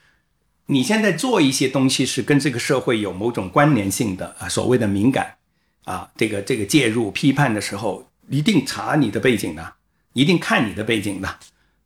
[0.66, 5.36] 你现在做一些东西是跟这个社会有某种关联性的啊，所谓的敏感
[5.84, 9.74] 啊，这个这个介入批判的时候，一定查你的背景的，
[10.14, 11.36] 一定看你的背景的，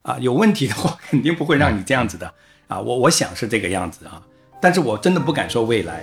[0.01, 2.33] 啊，有问题的话 肯定不会让你这样子的，
[2.69, 4.23] 啊，我我想是这个样子啊，
[4.65, 6.03] 但是我真的不敢说未来。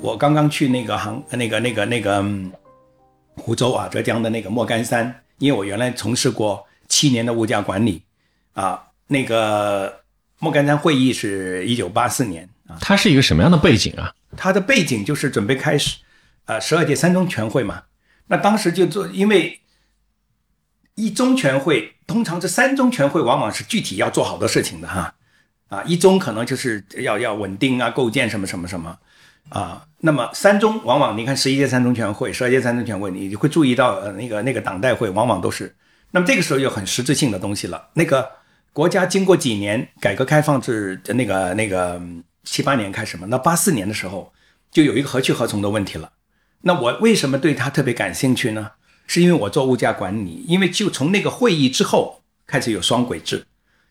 [0.00, 2.24] 我刚刚去那个杭那个那个那个
[3.36, 8.02] 湖州啊，浙江的那个莫干山，因为我原来从事过七年的物价管理，
[8.54, 10.00] 啊，那个
[10.38, 12.78] 莫干山会议是一九八四年啊。
[12.80, 14.10] 它是一个什么样的背景啊？
[14.34, 15.98] 它的背景就是准备开始，
[16.46, 17.82] 啊，十二届三中全会嘛。
[18.28, 19.60] 那当时就做，因为
[20.94, 25.14] 一中全会通常这三中全会往往是具体要做好多事情的哈。
[25.68, 28.96] 啊，一中可能就是要要稳定啊，构建什么什么什么
[29.48, 29.84] 啊。
[29.98, 35.74] 那么三中往往你看十一届三中全会、十二届三中全会，你会注意到呃那个那个党代会往往都是。
[36.12, 37.88] 那么这个时候有很实质性的东西了。
[37.94, 38.30] 那个
[38.72, 42.00] 国家经过几年改革开放至那个那个
[42.44, 44.32] 七八年开始嘛，那八四年的时候
[44.70, 46.12] 就有一个何去何从的问题了。
[46.66, 48.72] 那我为什么对他特别感兴趣呢？
[49.06, 53.46] 是因为我做物价管理，因为就从那个会议之后开始有双轨制，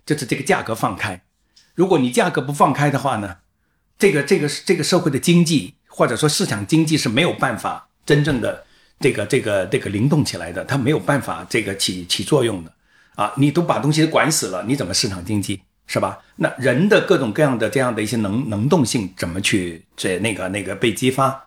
[0.05, 1.21] 就是这个价格放开。
[1.73, 3.37] 如果你价格不放开的话呢，
[3.97, 8.65] 这个这个这个社会的经济或者说市场经济是没有办法真正的
[8.99, 12.73] 这个这个这个灵动起来的，它没有办法这个起起作用的
[13.15, 13.31] 啊！
[13.37, 16.19] 你都把东西管死了，你怎么市场经济是吧？
[16.35, 21.44] 那人的各种各样的这样的一些能能动性怎么去这那个那个被激发？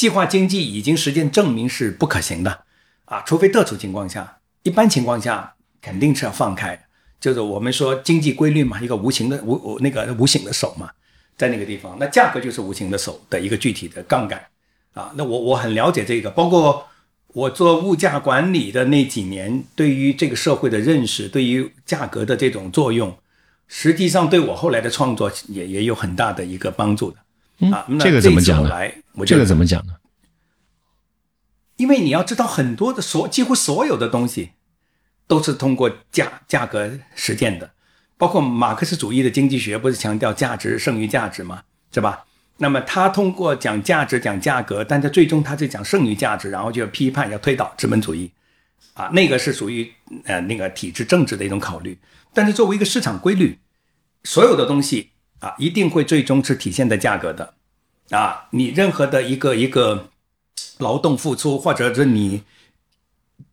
[0.00, 2.62] 计划经济已经实践证明是不可行的。
[3.04, 6.86] 啊，除非特殊情况下，一般情况下肯定是要放开。
[7.20, 10.90] 就是我们说经济规律嘛，一个无形的无无那个无形的手嘛，
[11.36, 14.42] 在那个地方，那价格就是无形的手的一个具体的杠杆
[14.94, 15.12] 啊。
[15.16, 16.88] 那我我很了解这个，包括
[17.34, 23.14] 我做物价管理的那几年，对于这个社会的认识，对于价格的这种作用，
[23.68, 27.18] 实际上对我后来的创作也也有很大的一个帮助的。
[27.72, 28.70] 啊，这个怎么讲呢？
[29.26, 29.94] 这个怎么讲呢？
[31.76, 34.50] 因为你要知道，很多的所几乎所有的东西，
[35.26, 37.70] 都是通过价价格实践的，
[38.16, 41.62] 包括马克思主义的经济学不是强调价值剩余价值吗？
[41.92, 42.24] 是吧？
[42.58, 48.30] 那么他通过讲价值讲价格，但是最终他是讲剩余价值，然后就要批判要推倒资本主义，
[48.92, 49.90] 啊，那个是属于
[50.24, 51.98] 呃那个体制政治的一种考虑。
[52.34, 53.58] 但是作为一个市场规律，
[54.24, 57.52] 所有的东西啊，一定会最终是体现在价格的，
[58.10, 60.08] 啊，你任何的一个一个。
[60.78, 62.42] 劳动付出，或者是你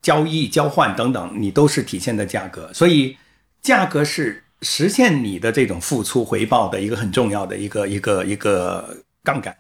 [0.02, 2.72] 交易交换等等，你都是体现在价格。
[2.74, 3.18] 所以，
[3.62, 9.54] 价格是实现你的这种付出回报的一个很重要的一个一个一个杠杆。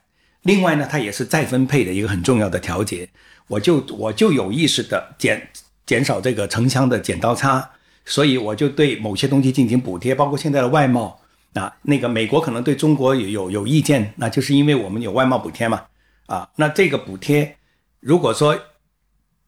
[0.43, 3.09] 另外呢，它也是再分配的一个很重要的调节。
[3.49, 5.49] 我就我就有意识的减
[5.85, 7.71] 减少这个城乡的剪刀差，
[8.05, 11.19] 所以我就对某些东西进行补贴，包括现在的外贸
[11.57, 15.85] 啊，那个美国可能对中国有有有意见，那就是因为我们有外贸补贴嘛。
[16.27, 17.57] 啊，那这个补贴，
[18.01, 18.59] 如果说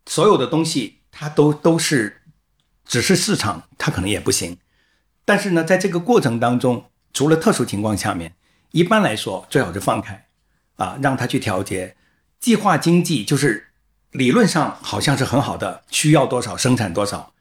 [0.06, 2.22] 所有的东西它都都是
[2.86, 4.58] 只是市场，它可能也不行。
[5.26, 8.34] 但是呢，在这个过程当中，除了特殊情况下面，
[8.72, 10.28] 一般来说最好是放开，
[10.78, 11.96] 啊，让它去调节。
[12.40, 13.68] 计划经济就是
[14.12, 17.34] 理论上好像是很好的，需要多少生产多少，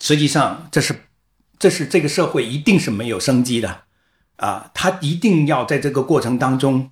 [0.00, 1.02] 实际上这是
[1.58, 3.82] 这是这个社会一定是没有生机的，
[4.40, 6.90] 啊，他一定要在这个过程当中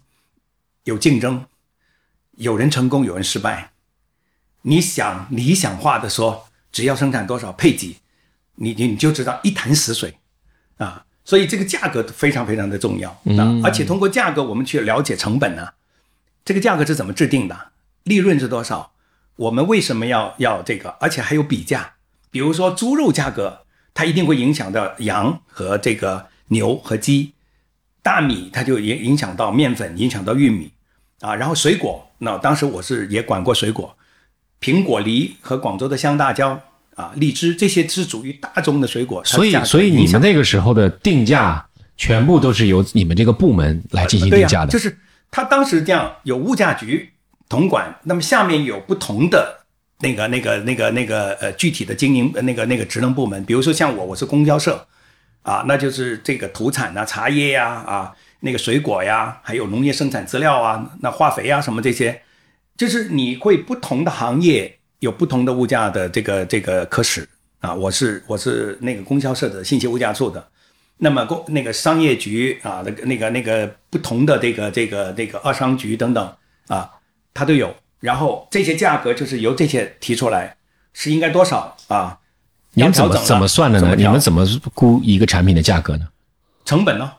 [0.84, 1.44] 有竞争。
[2.36, 3.72] 有人成功，有人失败。
[4.62, 7.96] 你想理想化的说，只要生产多少配给，
[8.54, 10.18] 你你你就知道一潭死水
[10.76, 11.04] 啊！
[11.24, 13.60] 所以这个价格非常非常的重要啊！
[13.64, 15.70] 而且通过价格，我们去了解成本呢。
[16.44, 17.72] 这个价格是怎么制定的？
[18.04, 18.92] 利润是多少？
[19.36, 20.90] 我们为什么要要这个？
[21.00, 21.94] 而且还有比价，
[22.30, 27.32] 比如说猪肉价格，它一定会影响到羊和这个牛和鸡；
[28.08, 30.72] 大米它就影影响到面粉，影响到玉米。
[31.20, 33.94] 啊，然后水果，那当时我是也管过水果，
[34.60, 36.58] 苹果、梨和广州的香大蕉
[36.94, 39.22] 啊，荔枝这些是属于大宗的水果。
[39.24, 44.70] 所以，所以你们那个时候的定价全部都是由你们这个部门来进行定价的。
[44.70, 44.96] 就是
[45.30, 47.10] 他当时这样有物价局
[47.48, 49.66] 统管，那么下面有不同的
[50.00, 54.86] 那个、那个、那个、那个呃具体的经营那个、那个职能部门，比如说像我，我是供销社
[55.48, 58.14] 啊，那就是这个土产啊、茶叶呀啊。
[58.40, 62.22] 那个水果呀，还有农业生产资料啊，那化肥啊什么这些，
[62.76, 67.28] 就是你会不同的行业有不同的物价的这个这个科室
[67.58, 67.74] 啊。
[67.74, 70.48] 我是我是那个供销社的信息物价处的，
[70.98, 76.36] 那么供那个商业局啊，那个那个那个不同的这个这个这个二商局等等
[76.68, 76.88] 啊，
[77.34, 77.74] 它都有。
[77.98, 80.56] 然后这些价格就是由这些提出来，
[80.92, 82.20] 是应该多少啊？
[82.78, 83.94] 你们怎么怎么算的呢？
[83.96, 86.06] 你们怎么估一个产品的价格呢？
[86.64, 87.12] 成本呢？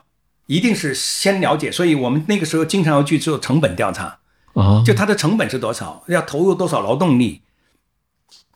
[0.46, 4.18] 一定是先了解，所以我们那个时候经常要去做成本调查，
[4.54, 7.42] 啊，就它的成本是多少，要投入多少劳动力，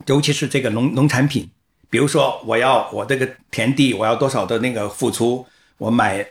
[0.07, 1.51] 尤其是这个农农产品，
[1.91, 5.47] 比如说我要我这个田地我要多少的那个付出，
[5.79, 6.27] 我买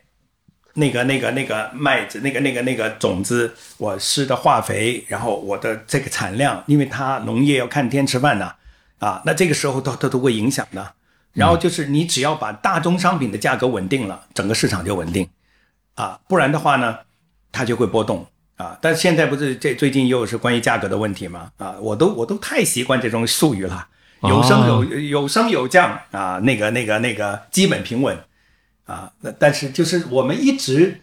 [0.73, 8.55] 那个那个那个麦子那个那个那个种子，我施的化肥，然后我的这个产量，因为它农业要看天吃饭呐，啊，
[9.25, 10.93] 那这个时候它它都会影响的。
[11.33, 15.27] 然后就是你只要把大宗商品的价格稳定了，整个市场就稳定。
[15.95, 16.99] 啊，不然的话呢，
[17.51, 18.23] 它就会波动
[18.55, 18.77] 啊。
[18.79, 21.49] 但是现在不是这最近又是关于价格的问题吗？
[21.57, 23.87] 啊，我都我都太习惯这种术语了，
[24.21, 28.15] 有升有有升有降啊，那个那个那个基本平稳。
[28.85, 29.11] 啊。
[29.21, 31.01] 那但是就是我们一直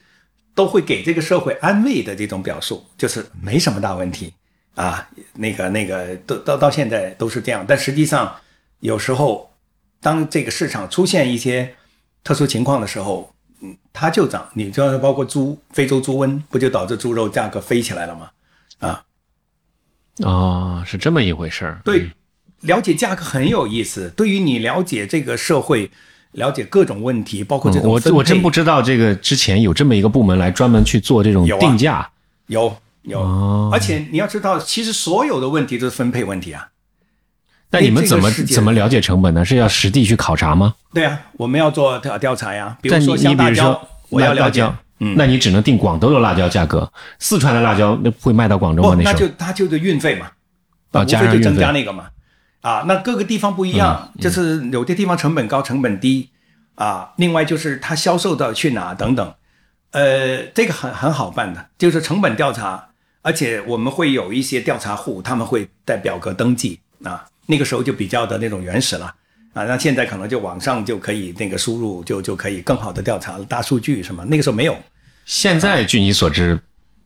[0.55, 4.32] 都会给这个社会安慰的这种表述，就是没什么大问题
[4.81, 7.66] 啊，那个那个都到到现在都是这样。
[7.68, 8.35] 但实际上
[8.81, 9.51] 有时候
[10.01, 11.74] 当这个市场出现一些
[12.24, 14.49] 特殊情况的时候，嗯，它就涨。
[14.55, 18.31] 你知道，包括猪，非洲猪瘟不就导致猪肉价格飞起来了吗？
[18.78, 19.05] 啊，
[20.24, 21.83] 哦，是这么一回事儿。
[21.85, 22.11] 对，
[22.62, 24.11] 了解价格很有意思。
[24.16, 25.91] 对于你了解这个社会，
[26.33, 32.11] 了解各种问题，包括这种我我真不知道这个之前有这么一个部门来专门去做这种定价。
[32.47, 36.68] 有有，哦而且你要知道，其实所有的问题都是分配问题啊。
[37.70, 39.44] 那你们怎么这个怎么了解成本呢？
[39.44, 40.74] 是要实地去考察吗？
[40.92, 42.76] 对啊，我们要做调调查呀。
[42.82, 46.90] 比如说像辣椒我要了解辣椒，嗯那你只能定广东的辣椒价格，
[47.20, 49.01] 四川的辣椒那会卖到广州吗？
[49.05, 50.26] 那就它就是运费嘛，
[50.90, 52.07] 啊无非就增加那个嘛。
[52.61, 56.28] 啊，那各个地方不一样，就是有的地方成本高，成本低
[56.74, 57.12] 啊。
[57.16, 59.34] 另外就是它销售到去哪等等，
[59.92, 62.89] 呃，这个很很好办的，就是成本调查，
[63.22, 67.26] 而且我们会有一些调查户，他们会带表格登记啊。
[67.46, 69.12] 那个时候就比较的那种原始了
[69.52, 74.76] 啊，那现在可能就网上就可以那个输入，就就可以更好的调查了，大数据什么，那个时候没有。
[75.26, 76.58] 现在据你所知，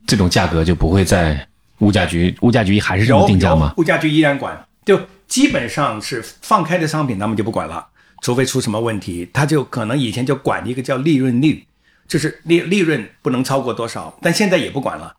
[0.06, 1.48] 这种价格就不会在
[1.78, 3.72] 物价局，物价局还是这么定价吗？
[3.78, 7.86] 物价局依然管，就基本上是放开的商品他们就不管了，
[8.20, 11.64] 除非出什么问题，他就可能以前就管一个叫利润率，
[12.06, 15.14] 就是利利润不能超过多少，但现在也不管了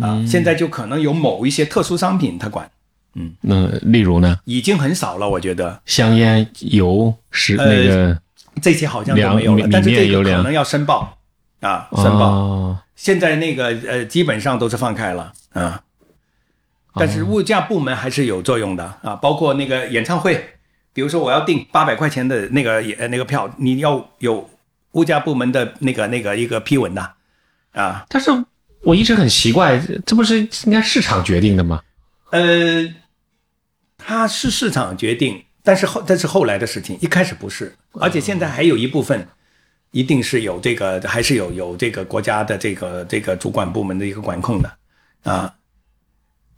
[0.00, 0.26] 啊，嗯。
[0.26, 2.70] 现在就可能有某一些特殊商品他管，
[3.14, 3.34] 嗯。
[3.40, 5.80] 那例如呢，已经很少了，我觉得。
[5.86, 8.20] 香烟、油是呃那个
[8.60, 11.18] 这些好像都没有了，但是这个可能要申报
[11.60, 12.30] 啊，申报。
[12.30, 15.82] 哦现在那个呃，基本上都是放开了啊，
[16.94, 20.50] 但是物价部门还是有作用的啊，包括那个演唱会，
[20.92, 24.48] 比如说我要订八百块钱的那个演那个票，你要有
[24.92, 27.14] 物价部门的那个那个一个批文的
[27.72, 28.30] 啊，但是
[28.82, 31.80] 我一直很奇怪，这不是应该市场决定的吗？
[32.30, 32.92] 呃，
[33.98, 39.26] 它是市场决定，但是后但是后来的事情，一开始不是，而且现在还有一部分。
[39.94, 44.72] 一定是有这个，还是有有这个国家的这个这个主管部门的一个管控的
[45.22, 45.54] 啊。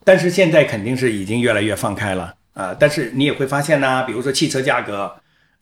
[0.05, 2.73] 但是现在肯定是已经越来越放开了啊。
[2.79, 5.13] 但是你也会发现呢、比如说汽车价格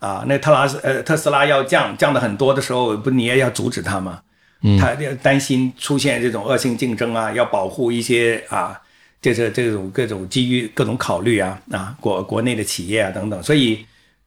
[0.00, 4.20] 啊，那特拉斯呃特斯拉要降降的很多的时候，不你也要阻止它吗？
[4.62, 8.80] 嗯，他担心出现这种恶性竞争啊，要保护一些啊，
[9.20, 13.84] 这是这种各种基于各种考虑啊啊国国内的企业啊等等，所以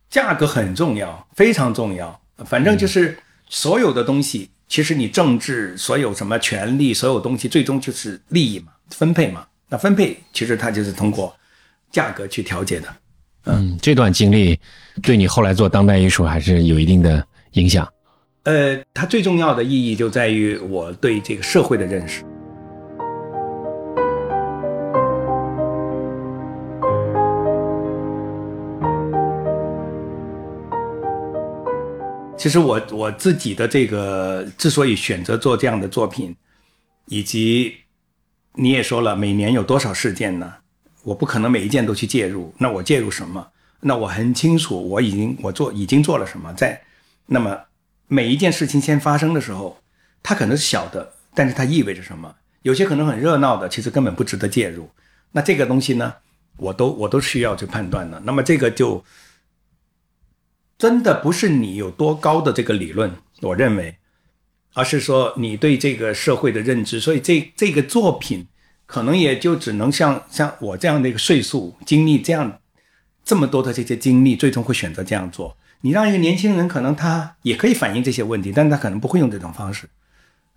[0.10, 2.20] 价格很重要，非常重要。
[2.46, 3.18] 反正就是
[3.50, 9.46] 所有的东西，其实你政治所有什么权利，所有东西最终就是利益嘛，分配嘛。
[9.70, 11.34] 那分配其实它就是通过
[11.92, 12.88] 价格去调节的。
[13.46, 14.60] 嗯，这段经历
[15.02, 17.88] 对你后来做当代艺术还是有一定的影响。
[18.46, 22.24] 呃，它最重要的意义就在于我对这个社会的认识。
[32.38, 36.36] 其实我我自己的这个之所以选择做这样的作品，
[37.08, 37.74] 以及
[38.54, 40.54] 你也说了，每年有多少事件呢？
[41.02, 43.48] 我不可能每一件都去介入，那我介入什么？
[43.80, 46.80] 那我很清楚，我已经我做已经做了什么，在
[47.26, 47.58] 那么
[48.08, 49.82] 每一件事情先发生的时候，
[50.22, 52.36] 它可能是小的，但是它意味着什么？
[52.62, 54.90] 有些可能很热闹的，其实根本不值得介入。
[55.32, 56.16] 那这个东西呢，
[56.58, 58.20] 我都我都需要去判断的。
[58.22, 59.04] 那么这个就
[60.78, 63.98] 真的不是你有多高的这个理论，我认为，
[64.74, 67.00] 而是说你对这个社会的认知。
[67.00, 68.48] 所以这这个作品
[68.86, 72.60] 可能也就只能像像我这样的一个岁数，经历这样
[73.24, 75.58] 这么多的这些经历，最终会选择这样做。
[75.86, 79.88] 你让一个年轻人，可能他也可以反映这些问题，但他可能不会用这种方式。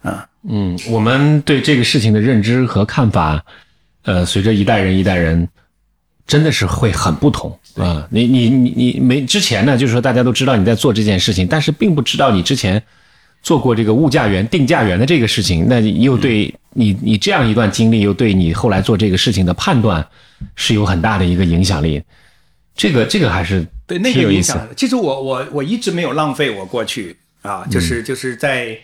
[0.01, 3.45] 啊，嗯，我们对这个事情的认知和看法，
[4.05, 5.47] 呃，随着一代人一代人，
[6.26, 12.83] 真的是会很不同啊、你你你你没之前呢，就是说大家都知道你在做这件事情，但是并不知道你之前
[13.43, 20.03] 做过这个物价员、定价员的这个事情，那又对你你这样一段经历，又对你后来做这个事情的判断
[20.57, 22.03] 是有很大的一个影响力。
[22.74, 24.68] 这个这个还是对那个影响。
[24.76, 28.78] 其实我我我一直没有浪费我过去啊，就是就是在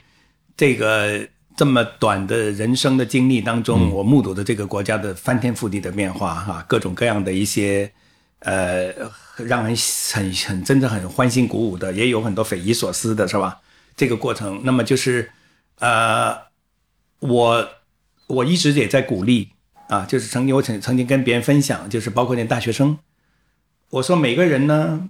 [0.57, 1.21] 这个
[1.57, 7.93] 这么短的人生的经历当中，我目睹的这个国家的翻天覆地的变化哈、各种各样的一些
[8.41, 8.93] 呃，
[9.37, 9.77] 让人
[10.13, 13.61] 很很真的很欢欣鼓舞的，也有很多匪夷所思的，是吧？
[13.95, 15.31] 这个过程，那么就是
[15.81, 16.35] 呃，
[17.21, 17.69] 我
[18.27, 19.51] 我一直也在鼓励
[19.89, 22.99] 啊，就是曾经我曾曾经跟别人分享，就是包括那大学生。
[23.95, 25.09] 我说每个人呢，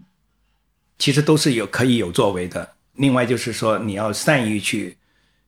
[0.98, 4.98] 其实都是有可以有作为的另外就是说你要善于去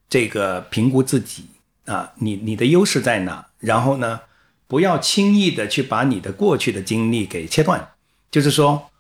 [0.09, 1.45] 这个评估自己
[1.85, 3.49] 啊，你你的优势在哪？
[3.59, 4.21] 然后呢，
[4.67, 7.91] 不要轻易的去把你的过去的经历给切断，
[8.31, 8.91] 就是说，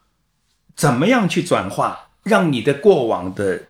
[0.76, 3.68] 怎么样去转化，让你的过往的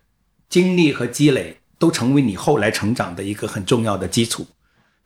[0.49, 4.45] 经历和积累都成为你后来成长的一个很重要的基础。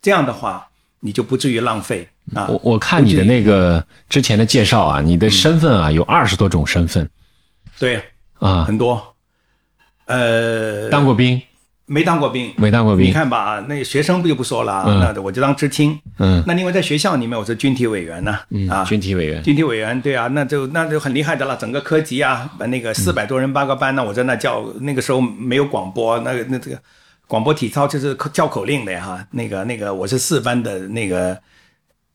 [0.02, 2.48] 这样的话，你就不至于浪费啊。
[2.50, 7.10] 我我看你的那个之前的介绍啊，你的身份啊有二十多种身份，
[7.80, 8.02] 对
[8.40, 9.16] 啊，很多。
[10.06, 11.42] 呃，当过兵。
[11.88, 13.08] 没当过兵，没当过兵。
[13.08, 16.00] 你看吧，那学生不就不说了，那我就当知青。
[16.20, 18.40] 嗯，那另外在学校里面，我是军体委员呢。
[18.70, 21.58] 啊，军体委员，军体委员，对啊，那就那就很厉害的了。
[21.58, 24.64] 整个科级啊，那个四百多人八个班呢，我在那叫。
[24.80, 26.80] 那个时候没有广播，那个那这个
[27.28, 29.28] 广播体操就是叫口令的哈。
[29.32, 31.38] 那个那个，我是四班的那个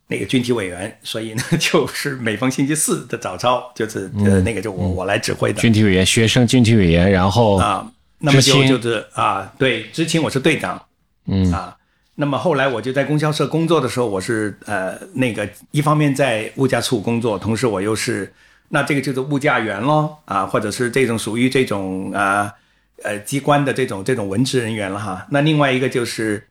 [0.08, 5.60] 那个军体委员，所以呢， 就是每逢星期四的早操，就是呃那个就我我来指挥的。
[5.60, 7.90] 军体委员，学生军体委员，然后啊。
[8.18, 10.82] 那么就就是啊，对，知青我是队长，
[11.26, 11.76] 嗯啊，
[12.14, 18.32] 那么后来我就在供销社工作的时候，我是呃那个一方面在物价处工作，同时我又是
[18.70, 22.50] 那这个就是物价员咯，啊，或者是这种属于这种啊
[23.02, 25.26] 呃机关的这种这种文职人员了哈。
[25.30, 26.42] 那另外一个就是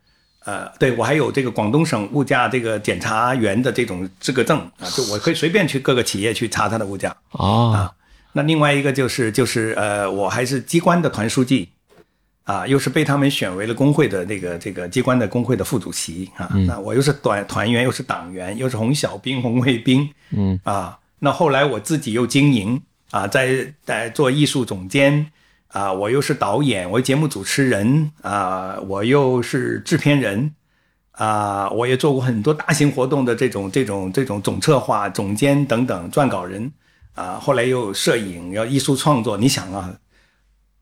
[0.45, 7.91] 呃，对我还有这个广东省物价这个检查员的这种资格证啊，就我可以随便去各个企业去查他的物价啊。
[8.31, 11.69] 那另外一个就是就是呃，我还是机关的团书记，
[12.43, 16.49] 啊，又是被他们选为了工会的那个这个机关的工会的副主席啊。
[16.67, 20.99] 那我又是团团员，又是党员，又是红小兵、红卫兵，嗯啊。
[21.19, 22.79] 那后来我自己又经营
[23.09, 25.31] 啊，在在做艺术总监
[25.75, 30.55] 啊，我又是导演，我节目主持人啊，我又是制片人
[31.11, 36.71] 啊，我也做过很多大型活动的这种这种这种总策划、总监等等撰稿人。
[37.13, 39.93] 啊，后来又摄影，要艺术创作，你想啊，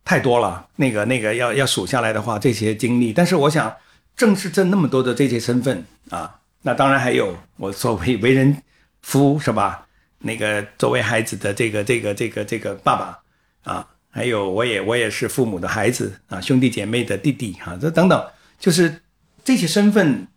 [0.05, 0.67] 太多了。
[0.75, 3.11] 那个那个要要数下来的话，这些经历。
[3.11, 3.75] 但是我想，
[4.15, 8.61] 正是这那么多的这些身份啊，那当然还有我作为为人
[9.01, 9.87] 夫是吧？
[10.19, 13.19] 那个作为孩子的这个这个这个这个爸爸
[13.63, 18.25] 啊，还有我也我也是父母的孩子啊，兄弟姐妹的弟弟啊，这等等，
[18.59, 19.01] 就是
[19.43, 20.27] 这些身份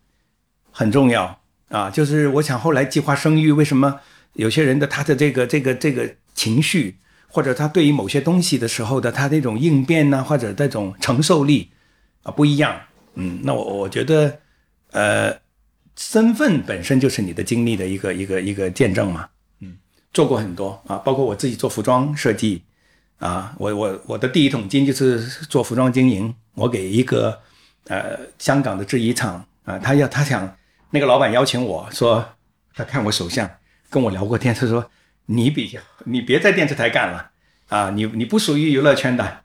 [0.70, 1.90] 很重要啊。
[1.90, 4.00] 就是我想后来计划生育，为什么？
[4.32, 6.96] 有些人的他的这个这个这个情绪，
[7.28, 11.70] 或者他对于某些东西的时候的他那种应变呢，或者这种承受力
[12.22, 12.80] 啊不一样。
[13.14, 14.40] 嗯，那我我觉得，
[14.92, 15.38] 呃，
[15.96, 19.28] 身份本身就是你的经历的一个一个一个见证嘛。
[19.60, 19.76] 嗯，
[20.12, 22.62] 做过很多啊，包括我自己做服装设计
[23.18, 26.34] 啊，我我我的第一桶金就是做服装经营。
[26.54, 27.40] 我给一个
[27.88, 30.56] 呃香港的制衣厂啊，他要他想
[30.90, 32.26] 那个老板邀请我说，
[32.74, 33.48] 他看我手相。
[33.88, 34.90] 跟我聊过天，他说
[35.26, 37.30] ：“你比较你别在电视台干了
[37.68, 39.42] 啊，你你不属于娱乐圈的，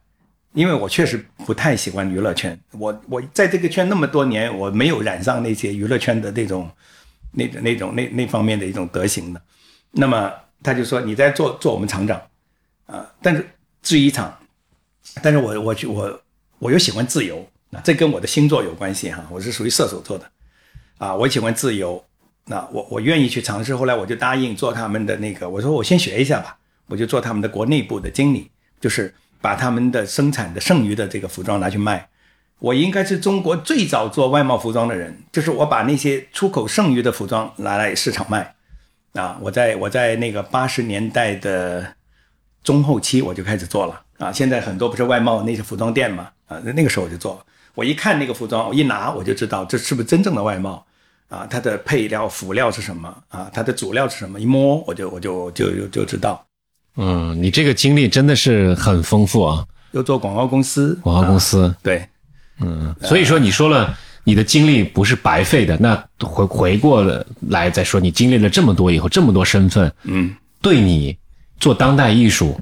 [0.53, 2.59] 因为我确实不太喜欢娱乐圈。
[2.71, 6.69] 我我在这个圈那么多年，我没有染上那些娱乐圈的那种
[7.33, 9.39] 那那种那那方面的一种德行的。
[9.91, 12.19] 那么他就说你在做做我们厂长
[12.87, 13.47] 啊，但是
[13.81, 14.37] 制衣厂，
[15.21, 16.21] 但是我我我
[16.59, 17.45] 我又喜欢自由，
[17.83, 20.29] 这跟我的星座有关系哈，我是属于射手座的
[20.97, 22.03] 啊，我喜欢自由。”
[22.45, 26.57] 那我我愿意去尝试，后来我就答应做他们的那个，我说我先学一下吧，
[26.87, 28.49] 我就做他们的国内部的经理，
[28.81, 32.09] 就是把他们的生产的剩余的这个服装拿去卖。
[32.57, 38.55] 我应该是中国最早做外贸服装的人，就是我把那些出口剩余的服装拿来市场卖。
[39.13, 41.93] 啊，我在我在那个八十年代的
[42.63, 47.45] 中后期我就开始做了啊，现在很多不是外贸那些服装店嘛，啊，那个时候我就做，
[47.75, 50.85] 我一看那个服装，我一拿我就知道这是不是真正的外贸。
[51.29, 53.49] 啊，它的配料辅料是什么啊？
[53.53, 54.37] 它的主料是什么？
[54.37, 56.45] 一摸我就我就就就就知道。
[56.97, 59.65] 嗯，你这个经历真的是很丰富啊！
[59.91, 62.05] 又做广告公司，广告公司对，
[62.59, 65.77] 嗯，所以说你说了你的经历不是白费的。
[65.77, 67.01] 那回回过
[67.47, 71.17] 来再说，你经历了这么多以后，这么多身份，嗯，对你
[71.61, 72.59] 做当代艺术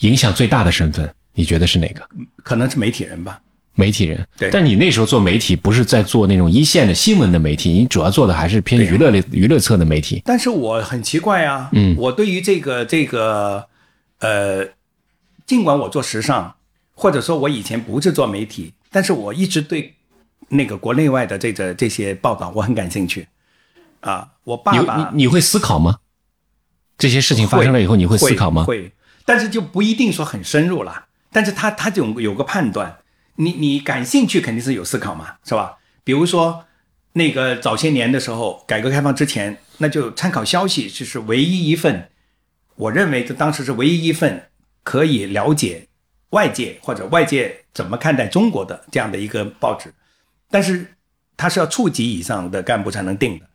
[0.00, 2.06] 影响最大的身份，你觉得是哪个？
[2.42, 3.40] 可能是媒体人吧。
[3.76, 10.22] 媒体人，对，但你那时候做媒体不是在做那种一线的新闻的媒体，你主要做的还是偏娱乐类、娱乐侧的媒体。
[10.24, 13.66] 但是我很奇怪啊，嗯，我对于这个这个，
[14.20, 14.64] 呃，
[15.44, 16.54] 尽管我做时尚，
[16.94, 19.94] 或者说我以前不是做媒体，但是我一直对
[20.50, 23.26] 那个国内外的这个这些报道我很感兴趣。
[24.00, 25.96] 啊，我爸爸，你你会思考吗？
[26.98, 28.64] 这些事情发生了以后，你会思考吗？
[28.64, 28.92] 会，
[29.24, 31.06] 但是就不一定说很深入了。
[31.32, 32.98] 但是他他总有个判断。
[33.36, 35.78] 你你感兴趣肯定是有思考嘛，是吧？
[36.04, 36.66] 比如说
[37.14, 42.10] 那个早些年的时候，改革开放之前，那就参考消息就是唯一一份，
[42.76, 44.50] 我认为这当时是唯一一份
[44.84, 45.88] 可以了解
[46.30, 49.92] 外界或者外界怎么看待中国的这样的一个报纸，
[50.48, 50.94] 但是
[51.36, 53.46] 它是要处级以上的干部才能定的。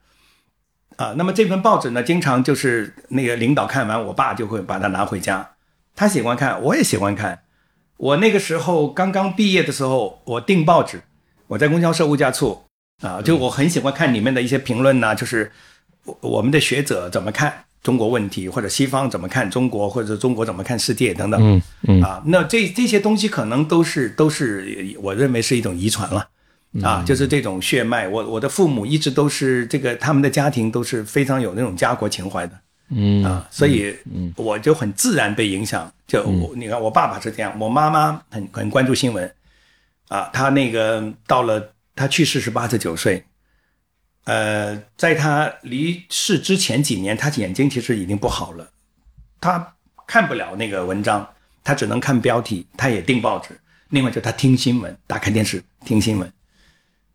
[1.00, 5.50] 啊，那么这份报纸呢，经常就是那个领导看完，我爸就会把它拿回家。
[5.96, 7.40] 他喜欢看，我也喜欢看。
[7.96, 11.02] 我那个时候刚刚毕业的时候，我订报纸，
[11.48, 12.64] 我在供销社物价处
[13.02, 15.50] 啊，就我很喜欢看里面的一些评论呐，就是
[16.04, 21.42] 我我们的学者怎么看中国问题，或者西方怎么看中国，或者中国怎么看世界等等。
[21.42, 26.28] 嗯嗯啊，那这这些东西可能都是都是我认为是一种遗传了。
[26.84, 28.08] 啊，就是这种血脉。
[28.08, 32.60] 我我的父母一直都是这个，他们的家庭都是非常有那种家国情怀的。
[32.92, 33.96] 嗯啊，所以
[34.36, 35.92] 我就很自然被影响。
[36.08, 39.32] 就我你看，我爸爸是这样，我妈妈很很关注新闻。
[40.08, 43.24] 啊，他那个到了他去世是八十九岁，
[44.24, 48.68] 呃，在他离世之前几年，他眼睛其实已经不好了，
[49.40, 49.76] 他
[50.08, 51.28] 看不了那个文章，
[51.64, 53.50] 他只能看标题，他也订报纸。
[53.90, 56.32] 另外就他听新闻，打开电视听新闻。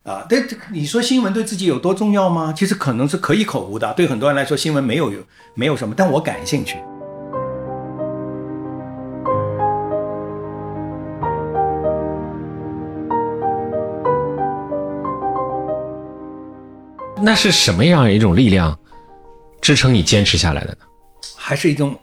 [0.05, 2.53] 啊，但你说新闻对自己有多重要吗？
[2.55, 3.91] 其实可能是可以口无的。
[3.95, 5.19] 对很多人来说，新闻没有有
[5.55, 6.77] 没有什么，但我感兴趣。
[17.23, 18.79] 那是什么样一种力量
[19.63, 20.79] 支撑你坚持下来的呢？
[21.35, 21.99] 还是一种，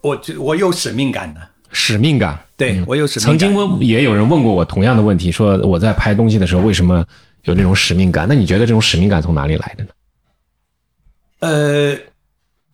[0.00, 1.40] 我我有使命感的
[1.70, 2.38] 使命感。
[2.60, 3.38] 对我有使命感。
[3.38, 7.02] 曾经问也有人问过我同样的问题，说我在拍东西的时候为什么
[7.44, 8.26] 有那种使命感？
[8.28, 9.90] 那你觉得这种使命感从哪里来的呢？
[11.38, 11.96] 呃，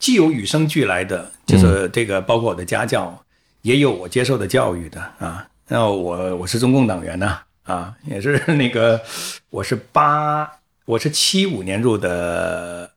[0.00, 3.16] 既有与生俱来的，就是这个，包括我的家教，
[3.62, 5.46] 也有我接受的教育的啊。
[5.68, 9.00] 然后我我是中共党员呢，啊，也是那个
[9.50, 10.50] 我是八。
[10.84, 12.88] 我是七五年入的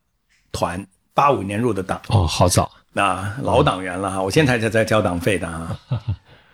[0.52, 0.86] 团，
[1.16, 2.00] 八五年入的党。
[2.10, 4.22] 哦，好早，那老党员了哈。
[4.22, 5.76] 我现在才在交党费的啊。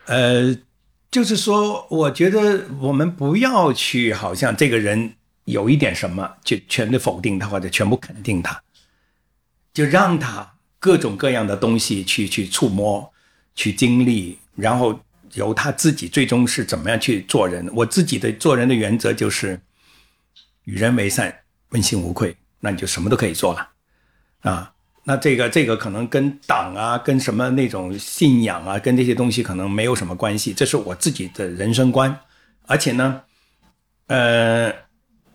[0.05, 0.57] 呃，
[1.11, 8.61] 就是说，我觉得我们不要去，好像这个人有一点什么，就全都否定他或者全部肯定他，
[9.73, 13.13] 就让他各种各样的东西去去触摸、
[13.55, 14.99] 去经历，然后
[15.33, 17.69] 由他自己最终是怎么样去做人。
[17.73, 19.59] 我自己的做人的原则就是。
[20.67, 21.31] 与人为善，
[21.69, 23.69] 问心无愧，那你就什么都可以做了，
[24.41, 24.73] 啊，
[25.07, 32.19] 那这个这个可能跟党啊，跟什么那种信仰啊，跟这些东西可能没有什么关系，这是我自己的人生观。
[32.63, 33.21] 而且呢，
[34.07, 34.73] 呃，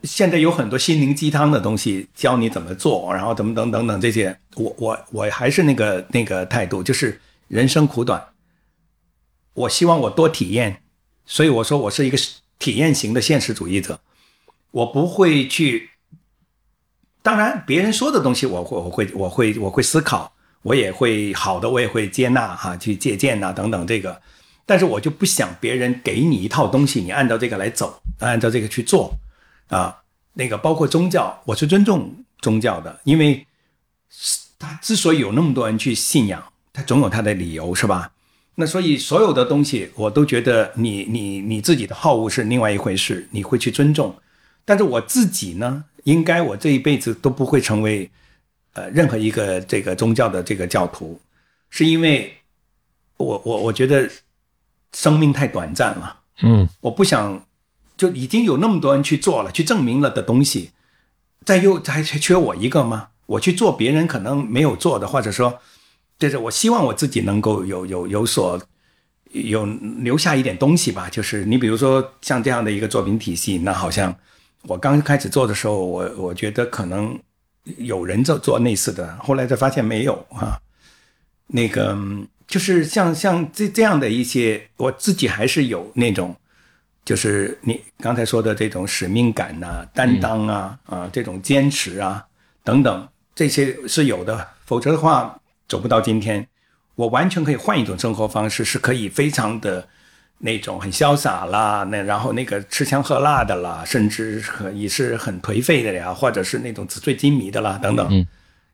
[0.03, 8.21] 现在有很多心灵鸡汤的东西教你怎么做，然后怎么等等等这些，我我我还是那个那个态度，就是人生苦短，
[9.55, 10.83] 我希望我多体验，
[11.25, 12.19] 所以我说我是一个
[12.59, 14.01] 体验型的现实主义者。
[14.73, 15.90] 我不会去，
[17.23, 24.21] 当然别人说的东西，我会我会我会我会思考，我也会好的，我也会接纳哈，去借鉴呐等等这个，
[24.65, 29.15] 但是我就不想别人给你一套东西，你按照这个来走，按照这个去做
[29.69, 29.97] 啊。
[30.33, 33.47] 那个包括宗教，我是尊重宗教的，因为
[34.59, 36.43] 他之所以有那么多人去信仰，
[36.73, 38.13] 他总有他的理由，是吧？
[38.55, 44.15] 那所以所有的东西，我都觉得你你你自己的好恶是另外一回事，你会去尊重。
[44.65, 48.09] 但是我自己呢，应该我这一辈子都不会成为，
[48.75, 51.21] 呃，任何一个这个宗教的这个教徒，
[51.71, 52.33] 是因为，
[53.17, 54.09] 我我我觉得
[54.93, 57.45] 生命太短暂了，嗯，我不想
[57.97, 60.71] 就已经有那么多人去做了，去证明了的东西，
[61.45, 63.09] 再又还还缺我一个吗？
[63.27, 65.59] 我去做别人可能没有做的，或者说，
[66.19, 68.61] 就是我希望我自己能够有有有所
[69.33, 71.09] 有留下一点东西吧。
[71.09, 74.17] 就是你比如说像这样的一个作品体系，那好像。
[74.65, 77.19] 我刚开始做的时候，我我觉得可能
[77.79, 80.61] 有人做做类似的，后来才发现没有啊。
[81.47, 81.97] 那个
[82.47, 86.37] 就是像像这这样的一些，我自己还是有那种，
[87.05, 92.27] 就是你刚才说的这种使命感呐、担当啊、啊这种坚持啊
[92.63, 94.47] 等等，这些是有的。
[94.67, 96.47] 否则的话，走不到今天。
[96.97, 99.89] 我完全可以换一种生活方式，是可以非常的。
[100.43, 104.43] 那种很潇洒啦，那然后那个吃香喝辣的啦，甚至
[104.75, 108.27] 也是很颓废的呀，或者是那种纸醉金迷的啦，等等，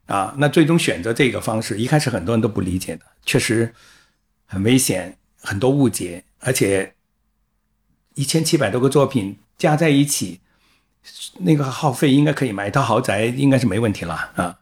[0.06, 3.74] 啊，那最终选择这个方式，一开始很多人都不理解的，确实
[4.46, 6.94] 很危险，很多误解，而且
[8.14, 10.38] 一千七百多个作品加在一起，
[11.40, 14.58] 那个耗费应该可以买一套豪宅，应该是没问题了啊。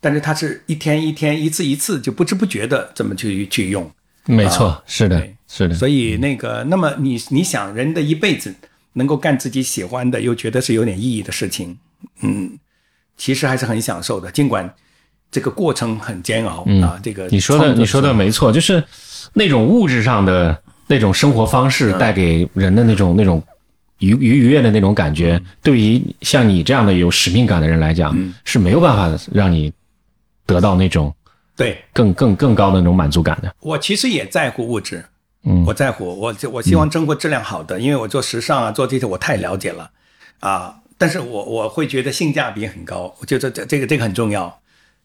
[0.00, 3.92] 但是它是一天一天，一次一次，就不知不觉的这么去去用。
[4.26, 5.74] 没错，是的，是的。
[5.74, 8.54] 所以那个，那么你你想，人的一辈子
[8.94, 11.78] 能够干自己喜欢的，又觉得是有点意义的事情，
[12.22, 12.58] 嗯，
[13.16, 14.30] 其实还是很享受的。
[14.30, 14.72] 尽管
[15.30, 18.82] 这个过程很煎熬啊，这个你说的你说的没错，就是
[19.32, 23.42] 那种物质上的那种生活方式带给人的那种那种
[23.98, 29.72] 愉愉愉悦的那种感觉，对于像你这样的有使命感的人来讲，是没有办法让你
[30.44, 31.14] 得到那种
[31.56, 33.54] 对，更更更高的那种满足感的。
[33.60, 35.02] 我其实也在乎物质，
[35.44, 39.90] 嗯我在乎，我就我希望生活质量好的，因为我做时尚啊，做这些我太了解了，
[40.40, 44.60] 啊，但是我我会觉得性价比很高，我觉得这这个这个很重要，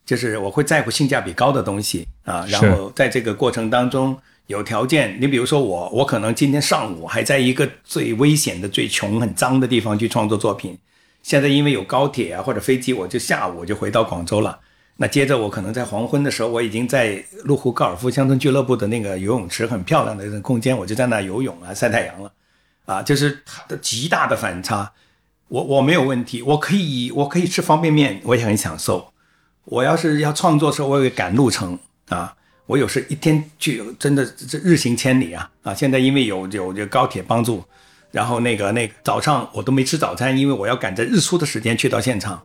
[0.05, 10.77] 就是我会在乎性价比高的东西啊，然后在这个过程当中有条件，你比如说我，我可能今天上午还在一个最危险的、最穷、很脏的地方去创作作品，
[11.23, 14.59] 现在因为有高铁啊或者飞机，我就下午我就回到广州了。
[14.97, 22.31] 那接着我可能在黄昏的时候，我已经在麓湖高尔夫乡村俱乐部的那个游泳池很漂亮的那个空间，我就在那游泳啊晒太阳了，
[22.85, 24.91] 啊，就是它的极大的反差。
[25.47, 29.11] 我我没有问题，我可以我可以吃方便面，我也很享受。
[29.65, 31.77] 我要是要创作的时候，我也赶路程
[32.09, 32.33] 啊，
[32.67, 35.73] 我有时一天去真的这日行千里啊啊！
[35.73, 37.63] 现在因为有有有高铁帮助，
[38.11, 42.41] 然后那个那个早上我都没吃早餐，因为我要赶在日出的时间去到现场